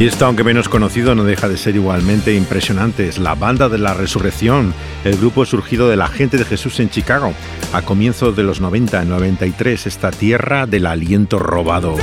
Y 0.00 0.06
esto, 0.06 0.26
aunque 0.26 0.44
menos 0.44 0.68
conocido, 0.68 1.16
no 1.16 1.24
deja 1.24 1.48
de 1.48 1.56
ser 1.56 1.74
igualmente 1.74 2.32
impresionante. 2.32 3.08
Es 3.08 3.18
la 3.18 3.34
Banda 3.34 3.68
de 3.68 3.78
la 3.78 3.94
Resurrección, 3.94 4.72
el 5.04 5.16
grupo 5.16 5.44
surgido 5.44 5.88
de 5.88 5.96
la 5.96 6.06
gente 6.06 6.36
de 6.36 6.44
Jesús 6.44 6.78
en 6.78 6.88
Chicago, 6.88 7.34
a 7.72 7.82
comienzos 7.82 8.36
de 8.36 8.44
los 8.44 8.60
90, 8.60 9.04
93, 9.04 9.88
esta 9.88 10.12
tierra 10.12 10.66
del 10.66 10.86
aliento 10.86 11.40
robado. 11.40 11.96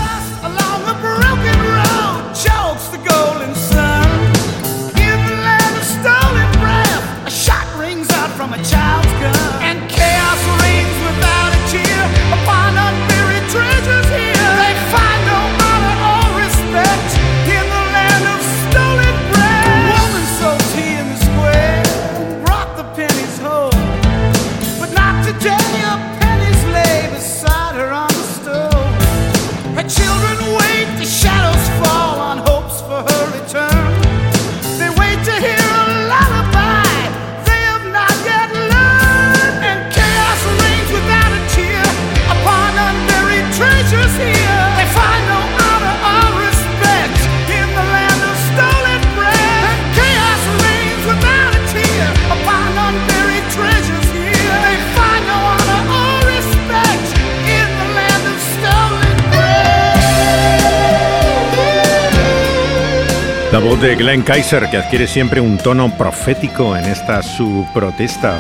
De 63.86 63.96
Glenn 63.96 64.24
Kaiser, 64.24 64.68
que 64.72 64.78
adquiere 64.78 65.06
siempre 65.06 65.40
un 65.40 65.60
tono 65.60 65.96
profético 65.96 66.76
en 66.76 66.86
esta 66.86 67.22
su 67.22 67.68
protesta. 67.72 68.40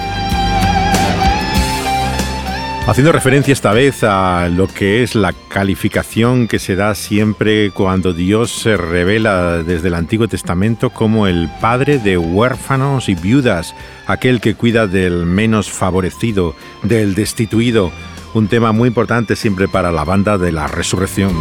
Haciendo 2.87 3.11
referencia 3.11 3.51
esta 3.51 3.71
vez 3.71 4.03
a 4.03 4.49
lo 4.49 4.67
que 4.67 5.03
es 5.03 5.13
la 5.13 5.33
calificación 5.33 6.47
que 6.47 6.57
se 6.57 6.75
da 6.75 6.95
siempre 6.95 7.69
cuando 7.69 8.11
Dios 8.11 8.49
se 8.51 8.75
revela 8.75 9.61
desde 9.61 9.89
el 9.89 9.93
Antiguo 9.93 10.27
Testamento 10.27 10.89
como 10.89 11.27
el 11.27 11.47
padre 11.61 11.99
de 11.99 12.17
huérfanos 12.17 13.07
y 13.07 13.13
viudas, 13.13 13.75
aquel 14.07 14.41
que 14.41 14.55
cuida 14.55 14.87
del 14.87 15.27
menos 15.27 15.69
favorecido, 15.69 16.55
del 16.81 17.13
destituido, 17.13 17.91
un 18.33 18.47
tema 18.47 18.71
muy 18.71 18.87
importante 18.87 19.35
siempre 19.35 19.67
para 19.67 19.91
la 19.91 20.05
banda 20.05 20.39
de 20.39 20.51
la 20.51 20.65
resurrección. 20.65 21.33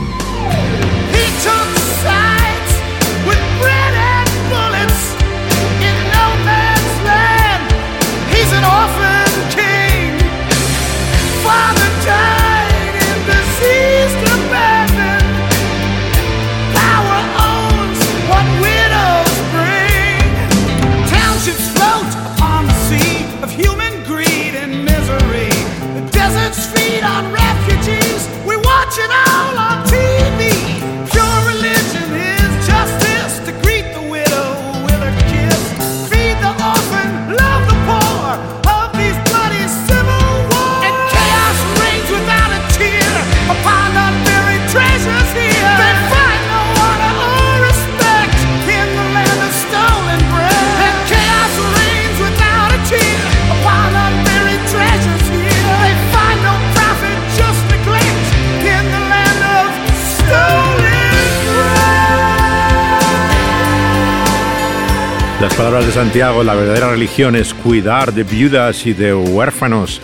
De 65.83 65.91
Santiago, 65.91 66.45
la 66.45 66.55
verdadera 66.55 66.91
religión 66.91 67.35
es 67.35 67.53
cuidar 67.53 68.13
de 68.13 68.23
viudas 68.23 68.87
y 68.87 68.93
de 68.93 69.13
huérfanos. 69.13 70.01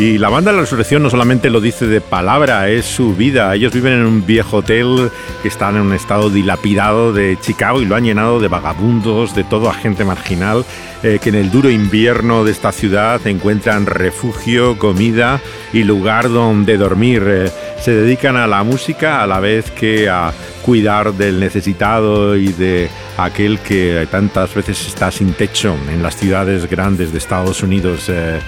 Y 0.00 0.16
la 0.16 0.30
banda 0.30 0.50
de 0.50 0.56
la 0.56 0.62
resurrección 0.62 1.02
no 1.02 1.10
solamente 1.10 1.50
lo 1.50 1.60
dice 1.60 1.86
de 1.86 2.00
palabra, 2.00 2.70
es 2.70 2.86
su 2.86 3.14
vida. 3.14 3.54
Ellos 3.54 3.74
viven 3.74 3.92
en 3.92 4.06
un 4.06 4.24
viejo 4.24 4.56
hotel 4.56 5.10
que 5.42 5.48
está 5.48 5.68
en 5.68 5.76
un 5.76 5.92
estado 5.92 6.30
dilapidado 6.30 7.12
de 7.12 7.36
Chicago 7.38 7.82
y 7.82 7.84
lo 7.84 7.96
han 7.96 8.04
llenado 8.04 8.40
de 8.40 8.48
vagabundos, 8.48 9.34
de 9.34 9.44
todo 9.44 9.68
agente 9.68 10.06
marginal, 10.06 10.64
eh, 11.02 11.18
que 11.22 11.28
en 11.28 11.34
el 11.34 11.50
duro 11.50 11.68
invierno 11.68 12.44
de 12.44 12.52
esta 12.52 12.72
ciudad 12.72 13.20
encuentran 13.26 13.84
refugio, 13.84 14.78
comida 14.78 15.38
y 15.70 15.84
lugar 15.84 16.30
donde 16.30 16.78
dormir. 16.78 17.22
Eh, 17.26 17.50
se 17.78 17.92
dedican 17.92 18.36
a 18.36 18.46
la 18.46 18.62
música 18.62 19.22
a 19.22 19.26
la 19.26 19.38
vez 19.38 19.70
que 19.70 20.08
a 20.08 20.32
cuidar 20.62 21.12
del 21.12 21.38
necesitado 21.38 22.36
y 22.36 22.54
de 22.54 22.88
aquel 23.18 23.58
que 23.58 24.08
tantas 24.10 24.54
veces 24.54 24.80
está 24.86 25.10
sin 25.10 25.34
techo 25.34 25.76
en 25.92 26.02
las 26.02 26.16
ciudades 26.16 26.70
grandes 26.70 27.12
de 27.12 27.18
Estados 27.18 27.62
Unidos. 27.62 28.06
Eh. 28.08 28.40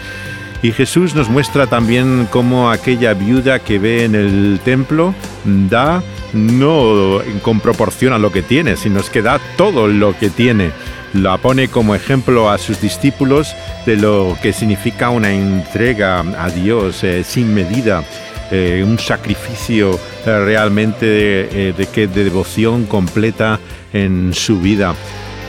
Y 0.63 0.73
Jesús 0.73 1.15
nos 1.15 1.29
muestra 1.29 1.67
también 1.67 2.29
cómo 2.31 2.71
aquella 2.71 3.15
viuda 3.15 3.59
que 3.59 3.79
ve 3.79 4.05
en 4.05 4.15
el 4.15 4.61
templo 4.65 5.15
da 5.45 6.03
no 6.33 7.21
con 7.43 7.61
proporción 7.61 8.13
a 8.13 8.19
lo 8.19 8.31
que 8.31 8.43
tiene, 8.43 8.77
sino 8.77 9.01
es 9.01 9.11
que 9.11 9.23
da 9.23 9.41
todo 9.57 9.89
lo 9.89 10.17
que 10.17 10.31
tiene. 10.31 10.71
La 11.15 11.37
pone 11.37 11.69
como 11.69 11.95
ejemplo 11.95 12.49
a 12.49 12.59
sus 12.59 12.81
discípulos 12.81 13.55
de 13.85 13.97
lo 13.97 14.37
que 14.41 14.53
significa 14.53 15.11
una 15.11 15.33
entrega 15.33 16.21
a 16.21 16.49
Dios 16.49 17.05
eh, 17.05 17.23
sin 17.23 17.53
medida 17.53 18.03
eh, 18.51 18.85
un 18.87 18.99
sacrificio 18.99 19.99
eh, 20.27 20.45
realmente 20.45 21.07
de, 21.07 21.73
de, 21.73 22.07
de, 22.07 22.25
devoción 22.25 22.85
completa 22.85 23.59
en 23.93 24.33
su 24.35 24.61
vida. 24.61 24.95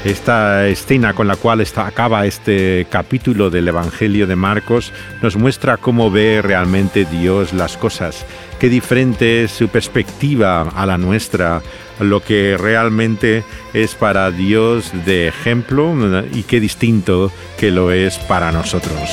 Esta 0.04 0.68
escena 0.68 1.14
con 1.14 1.28
la 1.28 1.38
cual 1.38 1.66
acaba 1.78 2.26
este 2.26 2.86
capítulo 2.90 3.50
del 3.50 3.70
Evangelio 3.70 4.28
de 4.28 4.36
Marcos 4.36 4.92
nos 5.22 5.38
muestra 5.38 5.78
cómo 5.78 6.12
ve 6.12 6.42
realmente 6.42 7.06
Dios 7.06 7.54
las 7.54 7.78
cosas, 7.78 8.26
qué 8.60 8.68
diferente 8.68 9.46
es 9.46 9.52
su 9.52 9.70
perspectiva 9.70 10.64
a 10.64 10.86
la 10.86 10.98
nuestra, 10.98 11.62
lo 12.02 12.22
que 12.22 12.58
realmente 12.58 13.46
es 13.74 13.96
para 13.96 14.30
Dios 14.32 14.92
de 15.06 15.30
ejemplo 15.30 15.96
y 16.34 16.44
qué 16.44 16.60
distinto 16.60 17.32
que 17.58 17.72
lo 17.72 17.94
es 17.94 18.18
para 18.18 18.52
nosotros. 18.52 19.10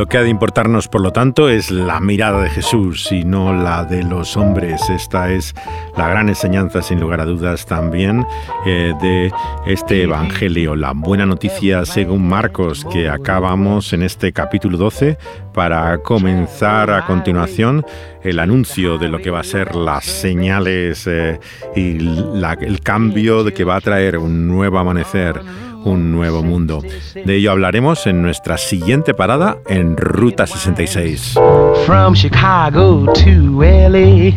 Lo 0.00 0.06
que 0.06 0.16
ha 0.16 0.22
de 0.22 0.30
importarnos, 0.30 0.88
por 0.88 1.02
lo 1.02 1.12
tanto, 1.12 1.50
es 1.50 1.70
la 1.70 2.00
mirada 2.00 2.42
de 2.42 2.48
Jesús 2.48 3.12
y 3.12 3.22
no 3.22 3.52
la 3.52 3.84
de 3.84 4.02
los 4.02 4.34
hombres. 4.38 4.88
Esta 4.88 5.30
es 5.30 5.54
la 5.94 6.08
gran 6.08 6.30
enseñanza, 6.30 6.80
sin 6.80 7.00
lugar 7.00 7.20
a 7.20 7.26
dudas, 7.26 7.66
también 7.66 8.26
eh, 8.64 8.94
de 9.02 9.30
este 9.66 10.04
Evangelio. 10.04 10.74
La 10.74 10.94
buena 10.94 11.26
noticia, 11.26 11.84
según 11.84 12.26
Marcos, 12.26 12.86
que 12.90 13.10
acabamos 13.10 13.92
en 13.92 14.02
este 14.02 14.32
capítulo 14.32 14.78
12, 14.78 15.18
para 15.52 15.98
comenzar 15.98 16.90
a 16.90 17.06
continuación 17.06 17.84
el 18.22 18.38
anuncio 18.38 18.98
de 18.98 19.08
lo 19.08 19.18
que 19.18 19.30
va 19.30 19.40
a 19.40 19.44
ser 19.44 19.74
las 19.74 20.04
señales 20.04 21.06
eh, 21.06 21.40
y 21.74 21.96
el 21.98 22.80
cambio 22.82 23.44
de 23.44 23.52
que 23.52 23.64
va 23.64 23.76
a 23.76 23.80
traer 23.80 24.18
un 24.18 24.48
nuevo 24.48 24.78
amanecer 24.78 25.40
un 25.84 26.12
nuevo 26.12 26.42
mundo. 26.42 26.82
De 27.14 27.36
ello 27.36 27.52
hablaremos 27.52 28.06
en 28.06 28.22
nuestra 28.22 28.58
siguiente 28.58 29.14
parada 29.14 29.58
en 29.66 29.96
Ruta 29.96 30.46
66. 30.46 31.38
From 31.86 32.14
Chicago 32.14 33.06
to 33.12 33.62
LA. 33.62 34.32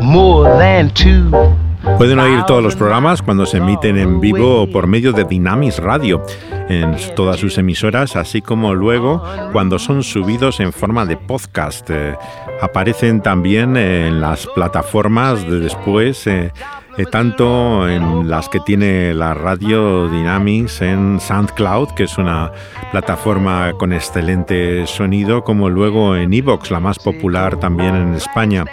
More 0.00 0.48
than 0.58 0.90
two. 0.90 1.55
Pueden 1.98 2.18
oír 2.18 2.42
todos 2.46 2.62
los 2.62 2.76
programas 2.76 3.22
cuando 3.22 3.46
se 3.46 3.56
emiten 3.56 3.96
en 3.96 4.20
vivo 4.20 4.68
por 4.70 4.86
medio 4.86 5.12
de 5.12 5.24
Dynamis 5.24 5.78
Radio 5.78 6.22
en 6.68 6.94
todas 7.14 7.40
sus 7.40 7.56
emisoras, 7.56 8.16
así 8.16 8.42
como 8.42 8.74
luego 8.74 9.22
cuando 9.52 9.78
son 9.78 10.02
subidos 10.02 10.60
en 10.60 10.72
forma 10.72 11.06
de 11.06 11.16
podcast. 11.16 11.88
Eh, 11.90 12.14
aparecen 12.60 13.22
también 13.22 13.78
en 13.78 14.20
las 14.20 14.46
plataformas 14.46 15.48
de 15.48 15.60
después. 15.60 16.26
eh, 16.26 16.52
eh, 16.98 17.04
tanto 17.04 17.86
en 17.86 18.30
las 18.30 18.48
que 18.48 18.58
tiene 18.60 19.12
la 19.12 19.34
radio 19.34 20.08
Dynamics 20.08 20.80
en 20.80 21.20
SoundCloud, 21.20 21.90
que 21.90 22.04
es 22.04 22.16
una 22.16 22.50
plataforma 22.90 23.74
con 23.78 23.92
excelente 23.92 24.86
sonido, 24.86 25.44
como 25.44 25.68
luego 25.68 26.16
en 26.16 26.32
Evox, 26.32 26.70
la 26.70 26.80
más 26.80 26.98
popular 26.98 27.58
también 27.58 27.94
en 27.94 28.14
España 28.14 28.64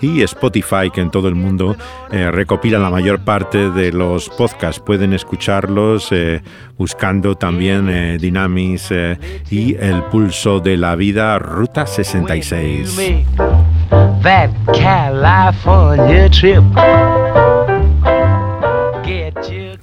y 0.00 0.22
Spotify, 0.22 0.90
que 0.92 1.00
en 1.00 1.10
todo 1.10 1.28
el 1.28 1.34
mundo 1.34 1.76
eh, 2.10 2.30
recopila 2.30 2.78
la 2.78 2.90
mayor 2.90 3.20
parte 3.20 3.70
de 3.70 3.92
los 3.92 4.28
podcasts. 4.30 4.80
Pueden 4.80 5.12
escucharlos 5.12 6.08
eh, 6.12 6.42
buscando 6.76 7.36
también 7.36 7.88
eh, 7.88 8.18
Dynamis 8.18 8.88
eh, 8.90 9.18
y 9.50 9.74
El 9.76 10.02
Pulso 10.04 10.60
de 10.60 10.76
la 10.76 10.94
Vida, 10.96 11.38
Ruta 11.38 11.86
66. 11.86 12.96
That 14.22 14.50
California 14.72 16.28
trip. 16.28 16.62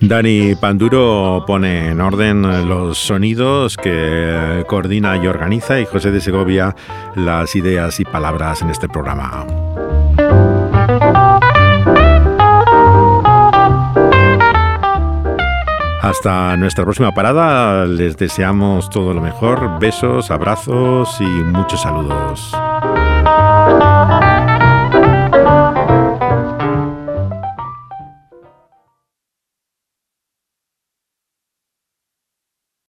Dani 0.02 0.56
Panduro 0.56 1.46
pone 1.48 1.92
en 1.92 2.02
orden 2.02 2.68
los 2.68 2.98
sonidos 2.98 3.78
que 3.78 4.66
coordina 4.68 5.16
y 5.16 5.28
organiza 5.28 5.80
y 5.80 5.86
José 5.86 6.12
de 6.12 6.20
Segovia 6.20 6.76
las 7.16 7.56
ideas 7.56 8.02
y 8.02 8.04
palabras 8.06 8.62
en 8.62 8.70
este 8.70 8.90
programa. 8.90 9.46
Hasta 16.04 16.58
nuestra 16.58 16.84
próxima 16.84 17.14
parada 17.14 17.86
les 17.86 18.18
deseamos 18.18 18.90
todo 18.90 19.14
lo 19.14 19.22
mejor, 19.22 19.80
besos, 19.80 20.32
abrazos 20.32 21.16
y 21.22 21.24
muchos 21.24 21.82
saludos. 21.82 22.54